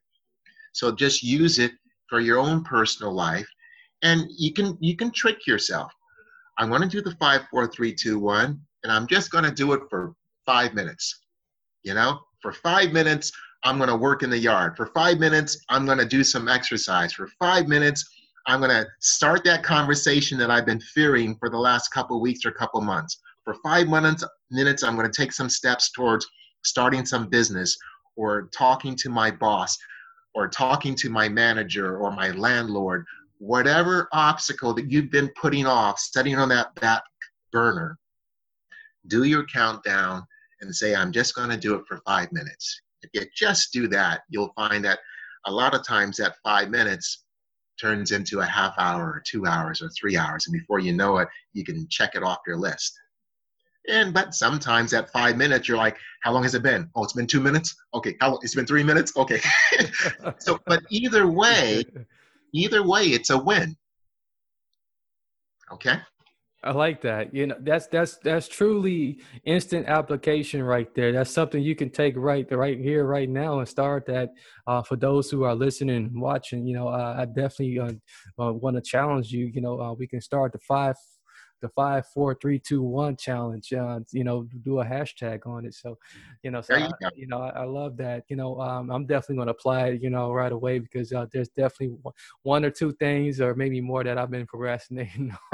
[0.74, 1.72] So just use it
[2.08, 3.48] for your own personal life,
[4.04, 5.92] and you can you can trick yourself.
[6.58, 9.52] I'm going to do the five, four, three, two, one, and I'm just going to
[9.52, 10.14] do it for
[10.46, 11.22] five minutes.
[11.84, 13.32] You know, for five minutes,
[13.64, 14.76] I'm going to work in the yard.
[14.76, 17.14] For five minutes, I'm going to do some exercise.
[17.14, 18.06] For five minutes,
[18.48, 22.46] I'm going to start that conversation that I've been fearing for the last couple weeks
[22.46, 23.20] or couple months.
[23.44, 26.28] For five minutes, minutes, I'm going to take some steps towards
[26.64, 27.78] starting some business
[28.16, 29.78] or talking to my boss
[30.36, 33.06] or talking to my manager or my landlord.
[33.40, 37.04] Whatever obstacle that you've been putting off, setting on that back
[37.52, 37.98] burner,
[39.08, 40.24] do your countdown
[40.62, 42.82] and say, I'm just going to do it for five minutes.
[43.02, 45.00] If you just do that, you'll find that
[45.46, 47.24] a lot of times that five minutes
[47.80, 50.48] turns into a half hour or two hours or three hours.
[50.48, 53.00] And before you know it, you can check it off your list.
[53.88, 56.90] And but sometimes at five minutes, you're like, how long has it been?
[56.96, 57.76] Oh, it's been two minutes.
[57.94, 58.40] Okay, how long?
[58.44, 59.16] it's been three minutes.
[59.16, 59.40] Okay.
[60.40, 61.86] so, but either way,
[62.54, 63.76] either way, it's a win.
[65.72, 66.00] Okay.
[66.62, 67.34] I like that.
[67.34, 71.14] You know, that's that's that's truly instant application right there.
[71.14, 74.32] That's something you can take right right here, right now, and start that.
[74.68, 77.92] Uh, for those who are listening and watching, you know, uh, I definitely uh,
[78.44, 79.46] uh, want to challenge you.
[79.46, 80.96] You know, uh, we can start the five,
[81.62, 83.74] the five, four, three, two, one challenge.
[83.74, 85.74] Uh, you know, do a hashtag on it.
[85.74, 85.98] So,
[86.44, 88.24] you know, so you I, you know, I, I love that.
[88.30, 90.02] You know, um, I'm definitely going to apply it.
[90.02, 91.98] You know, right away because uh, there's definitely
[92.44, 95.36] one- or two things, or maybe more, that I've been procrastinating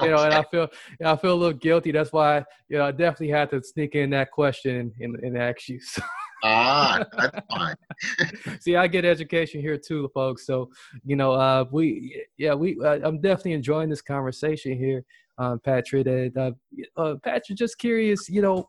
[0.00, 0.68] you know, and I feel
[1.04, 1.92] I feel a little guilty.
[1.92, 5.68] That's why you know I definitely had to sneak in that question and, and ask
[5.68, 5.80] you.
[5.88, 6.02] So,
[6.42, 7.76] ah, that's fine.
[8.60, 10.46] see, I get education here too, folks.
[10.46, 10.70] So
[11.04, 15.04] you know, uh, we yeah, we uh, I'm definitely enjoying this conversation here,
[15.38, 16.06] um, Patrick.
[16.06, 16.52] And, uh,
[16.96, 18.68] uh, Patrick, just curious, you know,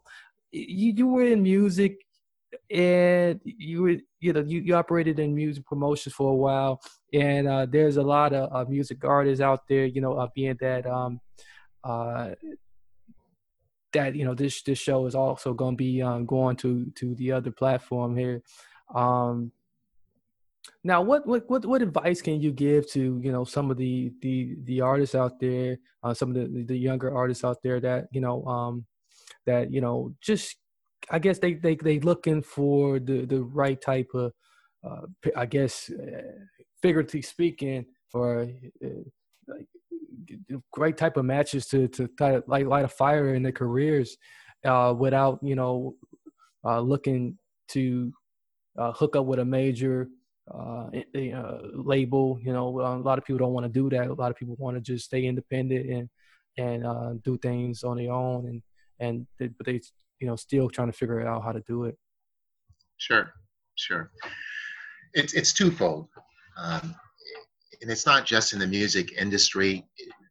[0.51, 1.97] you you were in music
[2.71, 6.81] and you were you know you, you operated in music promotions for a while
[7.13, 10.57] and uh, there's a lot of uh, music artists out there you know uh, being
[10.59, 11.19] that um
[11.83, 12.29] uh
[13.93, 17.15] that you know this this show is also going to be um, going to to
[17.15, 18.41] the other platform here.
[18.93, 19.51] Um
[20.83, 24.11] now what what what what advice can you give to you know some of the
[24.21, 28.07] the the artists out there uh, some of the the younger artists out there that
[28.11, 28.85] you know um
[29.45, 30.57] that you know just
[31.09, 34.33] I guess they they they looking for the the right type of
[34.83, 35.01] uh,
[35.35, 36.21] I guess uh,
[36.81, 38.47] figuratively speaking for
[38.83, 38.87] uh,
[39.47, 39.67] like
[40.77, 44.17] right type of matches to to to light light a fire in their careers
[44.65, 45.95] uh, without you know
[46.65, 47.37] uh, looking
[47.69, 48.11] to
[48.77, 50.09] uh, hook up with a major
[50.53, 52.39] uh, uh, label.
[52.41, 54.07] You know, a lot of people don't want to do that.
[54.07, 56.09] A lot of people want to just stay independent and
[56.57, 58.61] and uh, do things on their own, and
[58.99, 59.81] and they, but they
[60.19, 61.97] you know still trying to figure out how to do it.
[62.97, 63.31] Sure,
[63.75, 64.11] sure.
[65.13, 66.07] It's it's twofold,
[66.57, 66.95] um,
[67.81, 69.85] and it's not just in the music industry.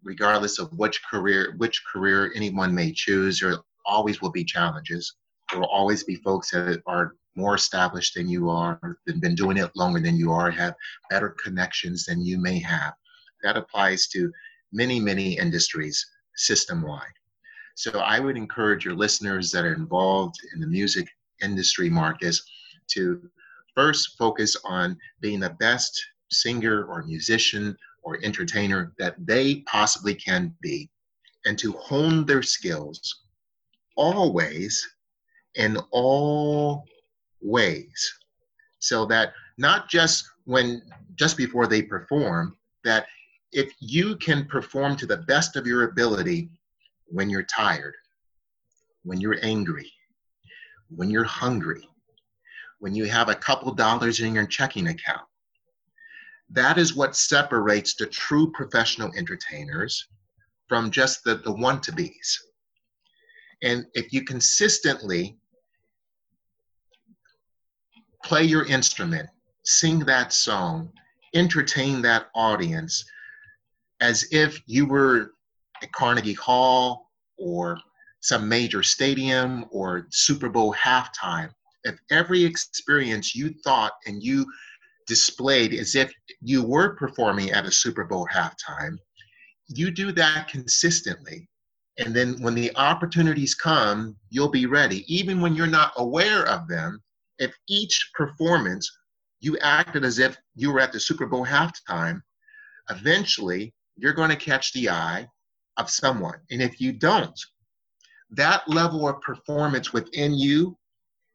[0.05, 5.15] Regardless of which career which career anyone may choose, there always will be challenges.
[5.51, 9.57] There will always be folks that are more established than you are, been been doing
[9.57, 10.75] it longer than you are, have
[11.11, 12.95] better connections than you may have.
[13.43, 14.33] That applies to
[14.73, 16.05] many many industries
[16.37, 17.17] system wide.
[17.75, 21.09] So I would encourage your listeners that are involved in the music
[21.43, 22.43] industry, Marcus,
[22.89, 23.29] to
[23.75, 30.55] first focus on being the best singer or musician or entertainer that they possibly can
[30.63, 30.89] be,
[31.45, 33.23] and to hone their skills
[33.97, 34.87] always
[35.55, 36.85] in all
[37.41, 38.15] ways.
[38.79, 40.83] So that not just when,
[41.17, 43.07] just before they perform, that
[43.53, 46.51] if you can perform to the best of your ability
[47.07, 47.95] when you're tired,
[49.03, 49.91] when you're angry,
[50.95, 51.87] when you're hungry,
[52.79, 55.28] when you have a couple dollars in your checking account.
[56.51, 60.07] That is what separates the true professional entertainers
[60.69, 62.43] from just the, the want to be's.
[63.63, 65.37] And if you consistently
[68.25, 69.29] play your instrument,
[69.65, 70.93] sing that song,
[71.35, 73.05] entertain that audience
[74.01, 75.33] as if you were
[75.83, 77.79] at Carnegie Hall or
[78.21, 81.51] some major stadium or Super Bowl halftime,
[81.85, 84.47] if every experience you thought and you
[85.09, 88.99] displayed as if you were performing at a Super Bowl halftime,
[89.67, 91.49] you do that consistently.
[91.99, 95.05] And then when the opportunities come, you'll be ready.
[95.13, 97.03] Even when you're not aware of them,
[97.39, 98.89] if each performance
[99.41, 102.21] you acted as if you were at the Super Bowl halftime,
[102.91, 105.27] eventually you're going to catch the eye
[105.77, 106.39] of someone.
[106.51, 107.39] And if you don't,
[108.31, 110.77] that level of performance within you,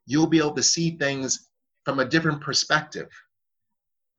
[0.06, 1.48] you'll be able to see things
[1.84, 3.08] from a different perspective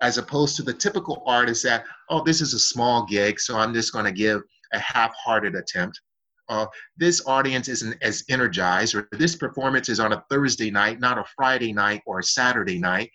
[0.02, 3.74] as opposed to the typical artist that, oh, this is a small gig, so I'm
[3.74, 4.42] just going to give
[4.74, 6.00] a half hearted attempt.
[6.48, 6.66] Uh,
[6.98, 11.26] this audience isn't as energized, or this performance is on a Thursday night, not a
[11.36, 13.10] Friday night or a Saturday night.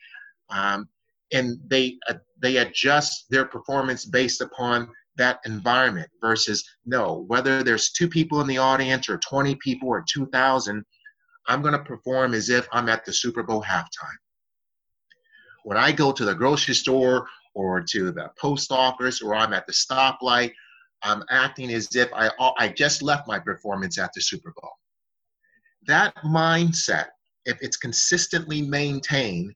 [0.48, 0.88] Um,
[1.32, 7.90] and they, uh, they adjust their performance based upon that environment versus no, whether there's
[7.90, 10.84] two people in the audience or 20 people or 2,000,
[11.46, 14.16] I'm going to perform as if I'm at the Super Bowl halftime.
[15.64, 19.66] When I go to the grocery store or to the post office or I'm at
[19.66, 20.52] the stoplight,
[21.02, 24.70] I'm acting as if I, I just left my performance at the Super Bowl.
[25.86, 27.06] That mindset,
[27.46, 29.54] if it's consistently maintained,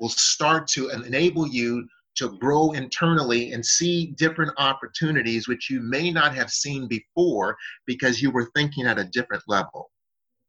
[0.00, 1.86] will start to enable you
[2.16, 8.20] to grow internally and see different opportunities which you may not have seen before because
[8.20, 9.90] you were thinking at a different level.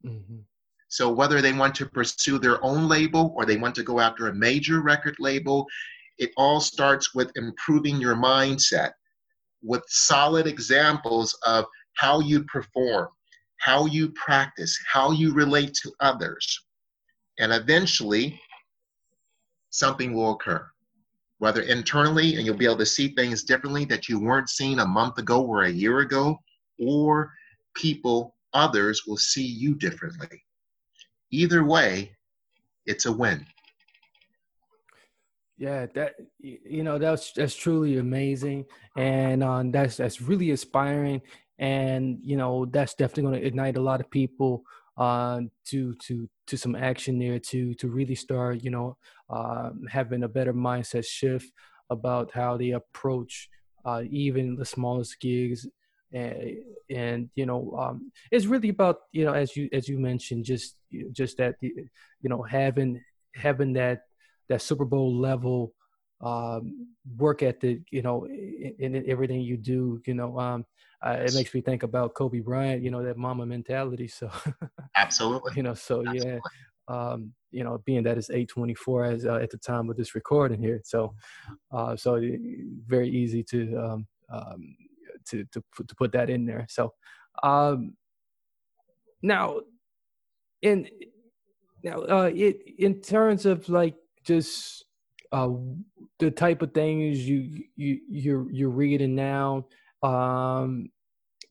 [0.03, 0.39] Mm-hmm.
[0.91, 4.27] So, whether they want to pursue their own label or they want to go after
[4.27, 5.65] a major record label,
[6.17, 8.91] it all starts with improving your mindset
[9.63, 11.63] with solid examples of
[11.93, 13.07] how you perform,
[13.55, 16.59] how you practice, how you relate to others.
[17.39, 18.37] And eventually,
[19.69, 20.67] something will occur
[21.37, 24.85] whether internally, and you'll be able to see things differently that you weren't seeing a
[24.85, 26.37] month ago or a year ago,
[26.79, 27.31] or
[27.75, 30.43] people, others will see you differently.
[31.32, 32.11] Either way,
[32.86, 33.45] it's a win.
[35.57, 38.65] Yeah, that you know that's that's truly amazing,
[38.97, 41.21] and um, that's that's really inspiring,
[41.59, 44.63] and you know that's definitely going to ignite a lot of people
[44.97, 48.97] uh, to to to some action there to to really start you know
[49.29, 51.51] uh, having a better mindset shift
[51.89, 53.49] about how they approach
[53.86, 55.67] uh, even the smallest gigs
[56.14, 56.57] and,
[56.89, 60.76] and you know um, it's really about you know as you as you mentioned just
[61.12, 61.89] just that you
[62.24, 63.01] know having
[63.36, 64.03] having that
[64.49, 65.74] that Super Bowl level
[66.22, 66.88] um,
[67.18, 70.66] work ethic you know in, in everything you do you know um,
[71.03, 74.07] uh, it makes me think about Kobe Bryant, you know, that Mamba mentality.
[74.07, 74.30] So,
[74.95, 76.30] absolutely, you know, so absolutely.
[76.30, 76.39] yeah,
[76.88, 80.62] um, you know, being that it's 824 as uh, at the time of this recording
[80.62, 80.82] here.
[80.84, 81.16] So,
[81.72, 82.22] uh, so
[82.86, 84.76] very easy to, um, um,
[85.30, 86.65] to, to, to put that in there.
[86.69, 86.93] So,
[87.43, 87.95] um,
[89.22, 89.61] now
[90.61, 90.88] in,
[91.84, 94.86] now, uh, it, in terms of like just,
[95.32, 95.49] uh,
[96.19, 99.65] the type of things you, you, you're, you're reading now,
[100.03, 100.89] um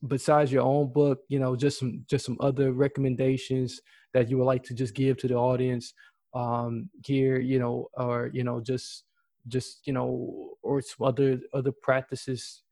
[0.07, 3.81] besides your own book you know just some just some other recommendations
[4.13, 5.93] that you would like to just give to the audience
[6.33, 9.03] um here you know or you know just
[9.47, 12.63] just you know or some other other practices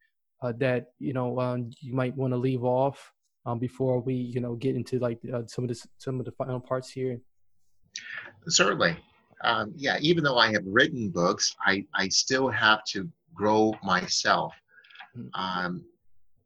[0.42, 3.12] uh, that you know um, you might want to leave off
[3.46, 6.32] um, before we you know get into like uh, some of the some of the
[6.34, 7.20] final parts here
[8.48, 8.96] certainly
[9.44, 14.54] um, yeah even though i have written books i i still have to grow myself
[15.18, 15.42] Mm-hmm.
[15.42, 15.86] Um,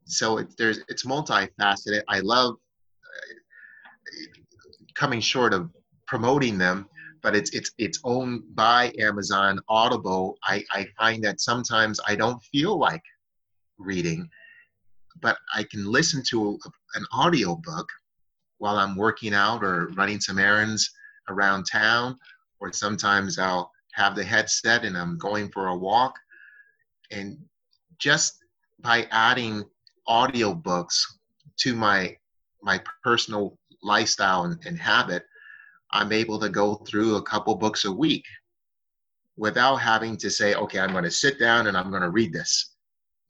[0.06, 2.02] so it, there's it's multifaceted.
[2.08, 3.34] I love uh,
[4.94, 5.70] coming short of
[6.06, 6.88] promoting them,
[7.22, 10.36] but it's it's it's owned by Amazon Audible.
[10.44, 13.02] I, I find that sometimes I don't feel like
[13.84, 14.28] reading,
[15.20, 16.58] but I can listen to
[16.94, 17.88] an audio book
[18.58, 20.90] while I'm working out or running some errands
[21.28, 22.18] around town,
[22.60, 26.14] or sometimes I'll have the headset and I'm going for a walk.
[27.10, 27.38] And
[27.98, 28.38] just
[28.80, 29.64] by adding
[30.08, 31.04] audiobooks
[31.58, 32.16] to my
[32.62, 35.24] my personal lifestyle and, and habit,
[35.92, 38.24] I'm able to go through a couple books a week
[39.36, 42.32] without having to say, okay, I'm going to sit down and I'm going to read
[42.32, 42.73] this.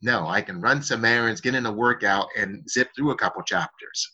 [0.05, 3.41] No, I can run some errands, get in a workout, and zip through a couple
[3.41, 4.07] chapters.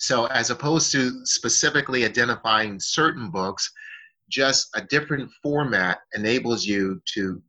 [0.00, 3.70] So, as opposed to specifically identifying certain books,
[4.28, 7.40] just a different format enables you to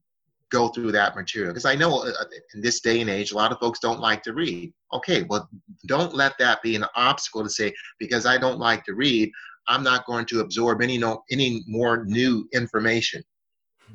[0.51, 1.51] go through that material.
[1.51, 3.99] Because i know uh, uh, in this day and age a lot of folks don't
[3.99, 4.71] like to read.
[4.93, 5.49] Okay well
[5.87, 9.31] don't let that be an obstacle to say because i don't like to read
[9.67, 13.23] i'm not going to absorb any no any more new information.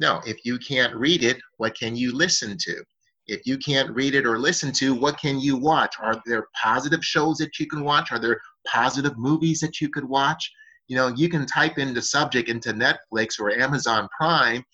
[0.00, 2.84] No if you can't read it what can you listen to
[3.26, 5.94] if you can't read it or listen to what can you watch?
[6.00, 8.10] Are there positive shows that you can watch?
[8.10, 10.50] Are there positive movies that you could watch?
[10.88, 14.64] You know you can type in the subject into netflix or amazon prime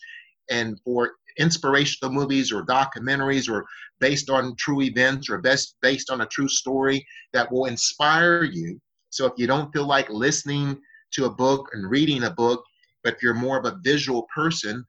[0.50, 3.64] and for inspirational movies or documentaries or
[4.00, 8.80] based on true events or best based on a true story that will inspire you.
[9.10, 10.78] So if you don't feel like listening
[11.12, 12.62] to a book and reading a book,
[13.02, 14.84] but if you're more of a visual person,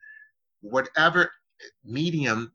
[0.62, 1.32] whatever
[1.84, 2.52] medium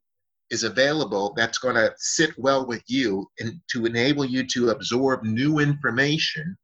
[0.51, 5.23] is available that's going to sit well with you and to enable you to absorb
[5.25, 6.57] new information,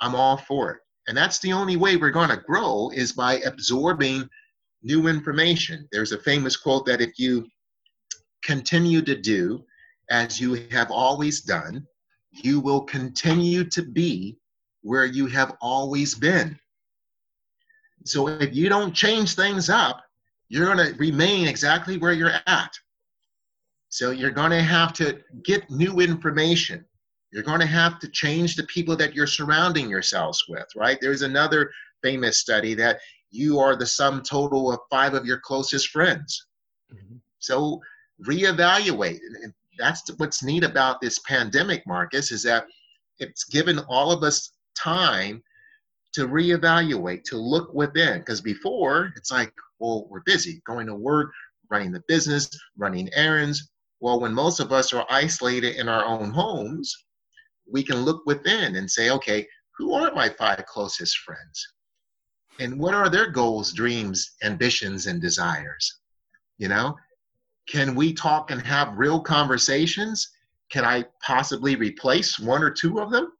[0.00, 0.80] I'm all for it.
[1.08, 4.28] And that's the only way we're going to grow is by absorbing
[4.82, 5.88] new information.
[5.90, 7.46] There's a famous quote that if you
[8.42, 9.64] continue to do
[10.10, 11.86] as you have always done,
[12.32, 14.38] you will continue to be
[14.82, 16.58] where you have always been.
[18.04, 20.02] So if you don't change things up,
[20.48, 22.72] you're going to remain exactly where you're at.
[23.90, 26.84] So you're going to have to get new information.
[27.30, 30.98] You're going to have to change the people that you're surrounding yourselves with, right?
[31.00, 31.70] There's another
[32.02, 36.46] famous study that you are the sum total of five of your closest friends.
[36.92, 37.16] Mm-hmm.
[37.38, 37.80] So
[38.26, 39.18] reevaluate.
[39.42, 42.66] And that's what's neat about this pandemic, Marcus, is that
[43.18, 45.42] it's given all of us time
[46.12, 48.20] to reevaluate, to look within.
[48.20, 51.30] Because before, it's like, well, we're busy going to work,
[51.70, 53.70] running the business, running errands.
[54.00, 56.94] Well, when most of us are isolated in our own homes,
[57.70, 61.66] we can look within and say, okay, who are my five closest friends?
[62.60, 66.00] And what are their goals, dreams, ambitions, and desires?
[66.58, 66.96] You know,
[67.68, 70.28] can we talk and have real conversations?
[70.70, 73.32] Can I possibly replace one or two of them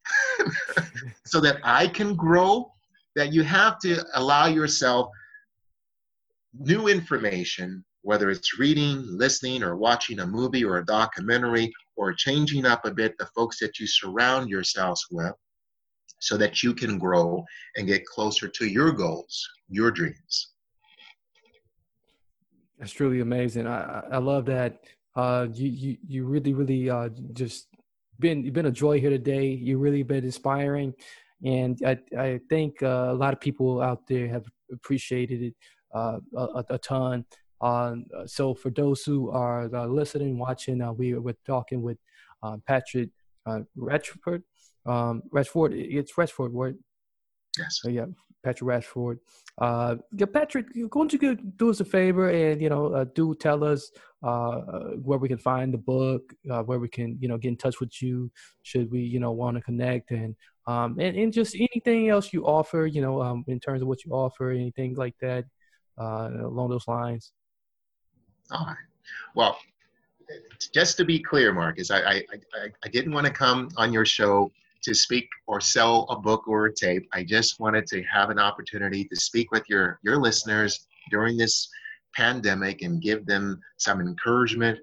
[1.25, 2.73] so that I can grow?
[3.17, 5.11] That you have to allow yourself
[6.55, 12.65] new information, whether it's reading, listening, or watching a movie or a documentary, or changing
[12.65, 15.35] up a bit the folks that you surround yourselves with
[16.21, 17.45] so that you can grow
[17.77, 20.53] and get closer to your goals, your dreams.
[22.79, 23.67] That's truly amazing.
[23.67, 24.81] I, I love that.
[25.17, 27.67] Uh, you, you, you really, really uh, just
[28.21, 29.47] been, you've been a joy here today.
[29.49, 30.95] You really been inspiring.
[31.45, 35.55] And I, I think uh, a lot of people out there have appreciated it
[35.95, 36.19] a,
[36.71, 37.25] a, ton.
[37.61, 41.99] Uh, so for those who are uh, listening, watching, we we're talking with
[42.67, 43.11] Patrick
[43.47, 44.43] uh, Retchford.
[44.87, 46.75] Um, it's Retchford, right?
[47.59, 47.81] Yes.
[47.85, 48.07] yeah,
[48.45, 49.19] Patrick Rashford.
[49.59, 53.35] Uh, yeah, Patrick, you're going to do us a favor and you know uh, do
[53.35, 53.91] tell us
[54.23, 54.61] uh,
[55.03, 57.81] where we can find the book, uh, where we can you know get in touch
[57.81, 58.31] with you,
[58.63, 60.37] should we you know want to connect, and
[60.67, 64.05] um, and and just anything else you offer, you know, um, in terms of what
[64.05, 65.45] you offer, anything like that
[65.99, 67.33] uh, along those lines.
[68.51, 68.77] All right.
[69.35, 69.59] Well,
[70.75, 72.15] just to be clear, Marcus, I I,
[72.55, 74.51] I, I didn't want to come on your show
[74.83, 77.09] to speak or sell a book or a tape.
[77.13, 81.69] I just wanted to have an opportunity to speak with your, your listeners during this
[82.15, 84.79] pandemic and give them some encouragement,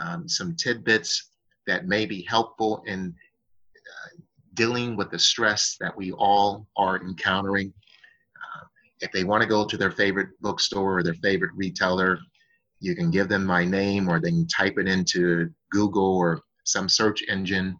[0.00, 1.30] um, some tidbits
[1.66, 3.14] that may be helpful in
[3.76, 4.20] uh,
[4.54, 7.72] dealing with the stress that we all are encountering.
[9.00, 12.18] If they want to go to their favorite bookstore or their favorite retailer,
[12.80, 16.88] you can give them my name or they can type it into Google or some
[16.88, 17.78] search engine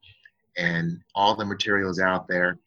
[0.56, 2.58] and all the materials out there.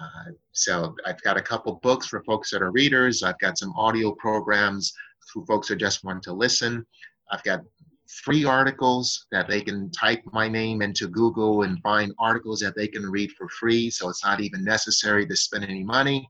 [0.00, 3.22] Uh, so I've got a couple books for folks that are readers.
[3.22, 4.92] I've got some audio programs
[5.32, 6.86] for folks that just want to listen.
[7.30, 7.60] I've got
[8.06, 12.88] free articles that they can type my name into Google and find articles that they
[12.88, 13.90] can read for free.
[13.90, 16.28] So it's not even necessary to spend any money.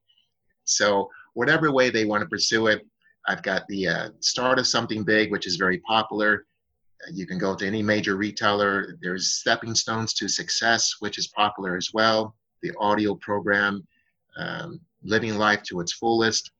[0.64, 2.86] So whatever way they want to pursue it,
[3.26, 6.46] I've got the uh, Start of Something Big, which is very popular.
[7.12, 8.96] You can go to any major retailer.
[9.00, 12.34] There's Stepping Stones to Success, which is popular as well.
[12.62, 13.86] The audio program,
[14.36, 16.50] um, Living Life to Its Fullest.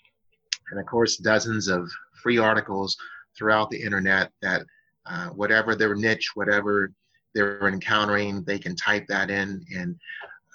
[0.71, 1.91] And of course, dozens of
[2.23, 2.97] free articles
[3.37, 4.63] throughout the internet that
[5.07, 6.93] uh, whatever their niche, whatever
[7.35, 9.65] they're encountering, they can type that in.
[9.77, 9.97] And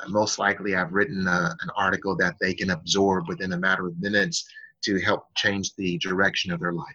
[0.08, 3.88] most likely, I've written a, uh, an article that they can absorb within a matter
[3.88, 4.46] of minutes
[4.84, 6.86] to help change the direction of their life.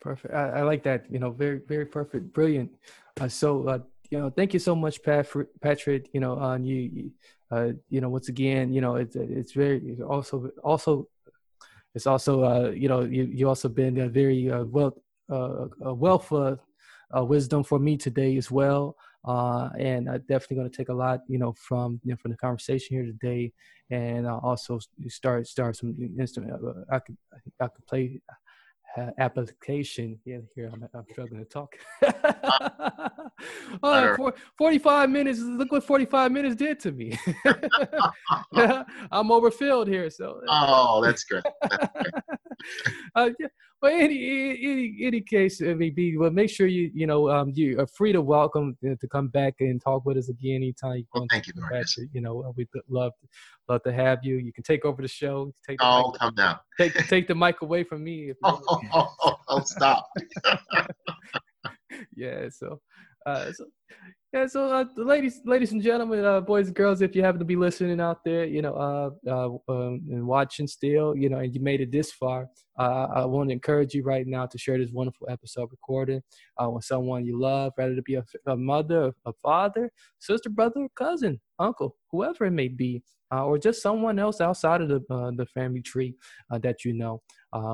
[0.00, 0.32] Perfect.
[0.32, 1.10] I, I, like that.
[1.10, 2.70] You know, very, very perfect, brilliant.
[3.20, 3.78] Uh, so, uh,
[4.10, 5.26] you know, thank you so much, Pat,
[5.60, 6.08] Patrick.
[6.12, 7.10] You know, on uh, you,
[7.50, 11.08] uh, you know, once again, you know, it's it's very also also
[11.94, 14.96] it's also uh, you know you you also been a very uh, well
[15.30, 16.58] uh, a wealth of
[17.16, 18.96] uh, wisdom for me today as well.
[19.24, 22.30] Uh, and I'm definitely going to take a lot, you know, from you know, from
[22.30, 23.52] the conversation here today,
[23.90, 26.52] and uh, also start start some instrument.
[26.54, 27.16] Uh, I could
[27.60, 28.20] I could play
[28.96, 30.18] uh, application.
[30.24, 31.74] Yeah, here I'm, I'm struggling to talk.
[33.82, 35.40] oh, for, 45 minutes.
[35.40, 37.18] Look what 45 minutes did to me.
[39.12, 40.10] I'm overfilled here.
[40.10, 40.40] So.
[40.48, 41.44] Oh, that's good.
[43.14, 43.48] uh, yeah.
[43.80, 47.50] But any any any case, I mean, be well, make sure you you know um,
[47.54, 50.98] you are free to welcome uh, to come back and talk with us again anytime.
[50.98, 51.94] You well, thank you, Marcus.
[51.94, 53.12] To, you know, we'd love
[53.70, 54.36] love to have you.
[54.36, 55.54] You can take over the show.
[55.66, 56.58] Take the oh, come down.
[56.78, 58.30] Take take the mic away from me.
[58.30, 60.06] If oh, oh, oh, oh, stop.
[62.14, 62.50] yeah.
[62.50, 62.82] So,
[63.26, 63.64] uh, so
[64.32, 67.44] yeah, so uh, ladies, ladies and gentlemen, uh, boys and girls, if you happen to
[67.44, 71.52] be listening out there, you know, uh, uh, um, and watching still, you know, and
[71.52, 72.46] you made it this far,
[72.78, 76.22] uh, I want to encourage you right now to share this wonderful episode recording
[76.60, 79.90] with someone you love, whether it be a, a mother, a father,
[80.20, 83.02] sister, brother, cousin, uncle, whoever it may be,
[83.32, 85.00] or just someone else outside of the
[85.36, 86.14] the family tree
[86.50, 87.20] that you know.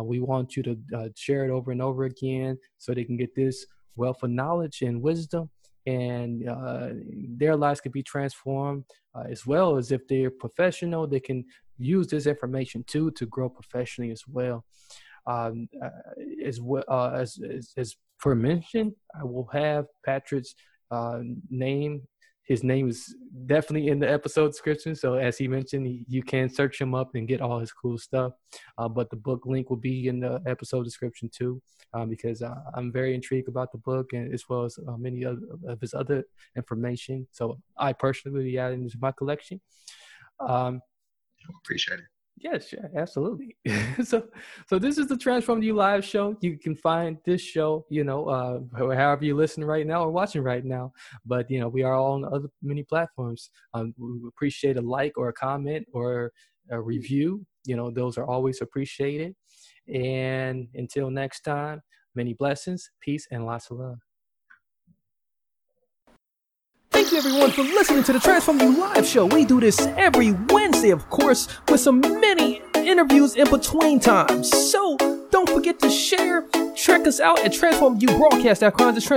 [0.05, 3.67] We want you to share it over and over again so they can get this
[3.97, 5.51] wealth of knowledge and wisdom
[5.87, 6.89] and uh,
[7.37, 8.85] their lives can be transformed
[9.15, 11.45] uh, as well as if they're professional they can
[11.79, 14.65] use this information too to grow professionally as well.
[15.27, 15.91] Um, uh,
[16.45, 20.55] as well uh, as, as, as for mention i will have patrick's
[20.93, 21.19] uh,
[21.51, 22.03] name
[22.47, 23.15] his name is
[23.47, 24.95] definitely in the episode description.
[24.95, 28.33] So as he mentioned, you can search him up and get all his cool stuff.
[28.79, 31.61] Uh, but the book link will be in the episode description too,
[31.93, 35.25] um, because uh, I'm very intrigued about the book and as well as uh, many
[35.25, 36.23] other, of his other
[36.57, 37.27] information.
[37.33, 39.61] So I personally will be adding to my collection.
[40.39, 40.81] Um,
[41.65, 42.16] Appreciate it.
[42.39, 43.57] Yes, yeah, absolutely.
[44.05, 44.25] so,
[44.67, 46.37] so this is the Transform You Live show.
[46.43, 50.43] You can find this show, you know, uh, however you listen right now or watching
[50.43, 50.93] right now.
[51.25, 53.51] But you know, we are all on other many platforms.
[53.73, 56.31] Um, we appreciate a like or a comment or
[56.71, 57.47] a review.
[57.65, 59.35] You know, those are always appreciated.
[59.93, 61.81] And until next time,
[62.15, 64.06] many blessings, peace, and lots of love.
[67.07, 69.27] Thank you everyone for listening to the Transform You Live show.
[69.27, 74.51] We do this every Wednesday, of course, with some many interviews in between times.
[74.51, 74.97] So
[75.31, 76.45] don't forget to share.
[76.75, 79.09] Check us out at transformubroadcast.com, just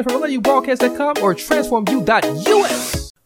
[1.23, 3.08] or transformu.us.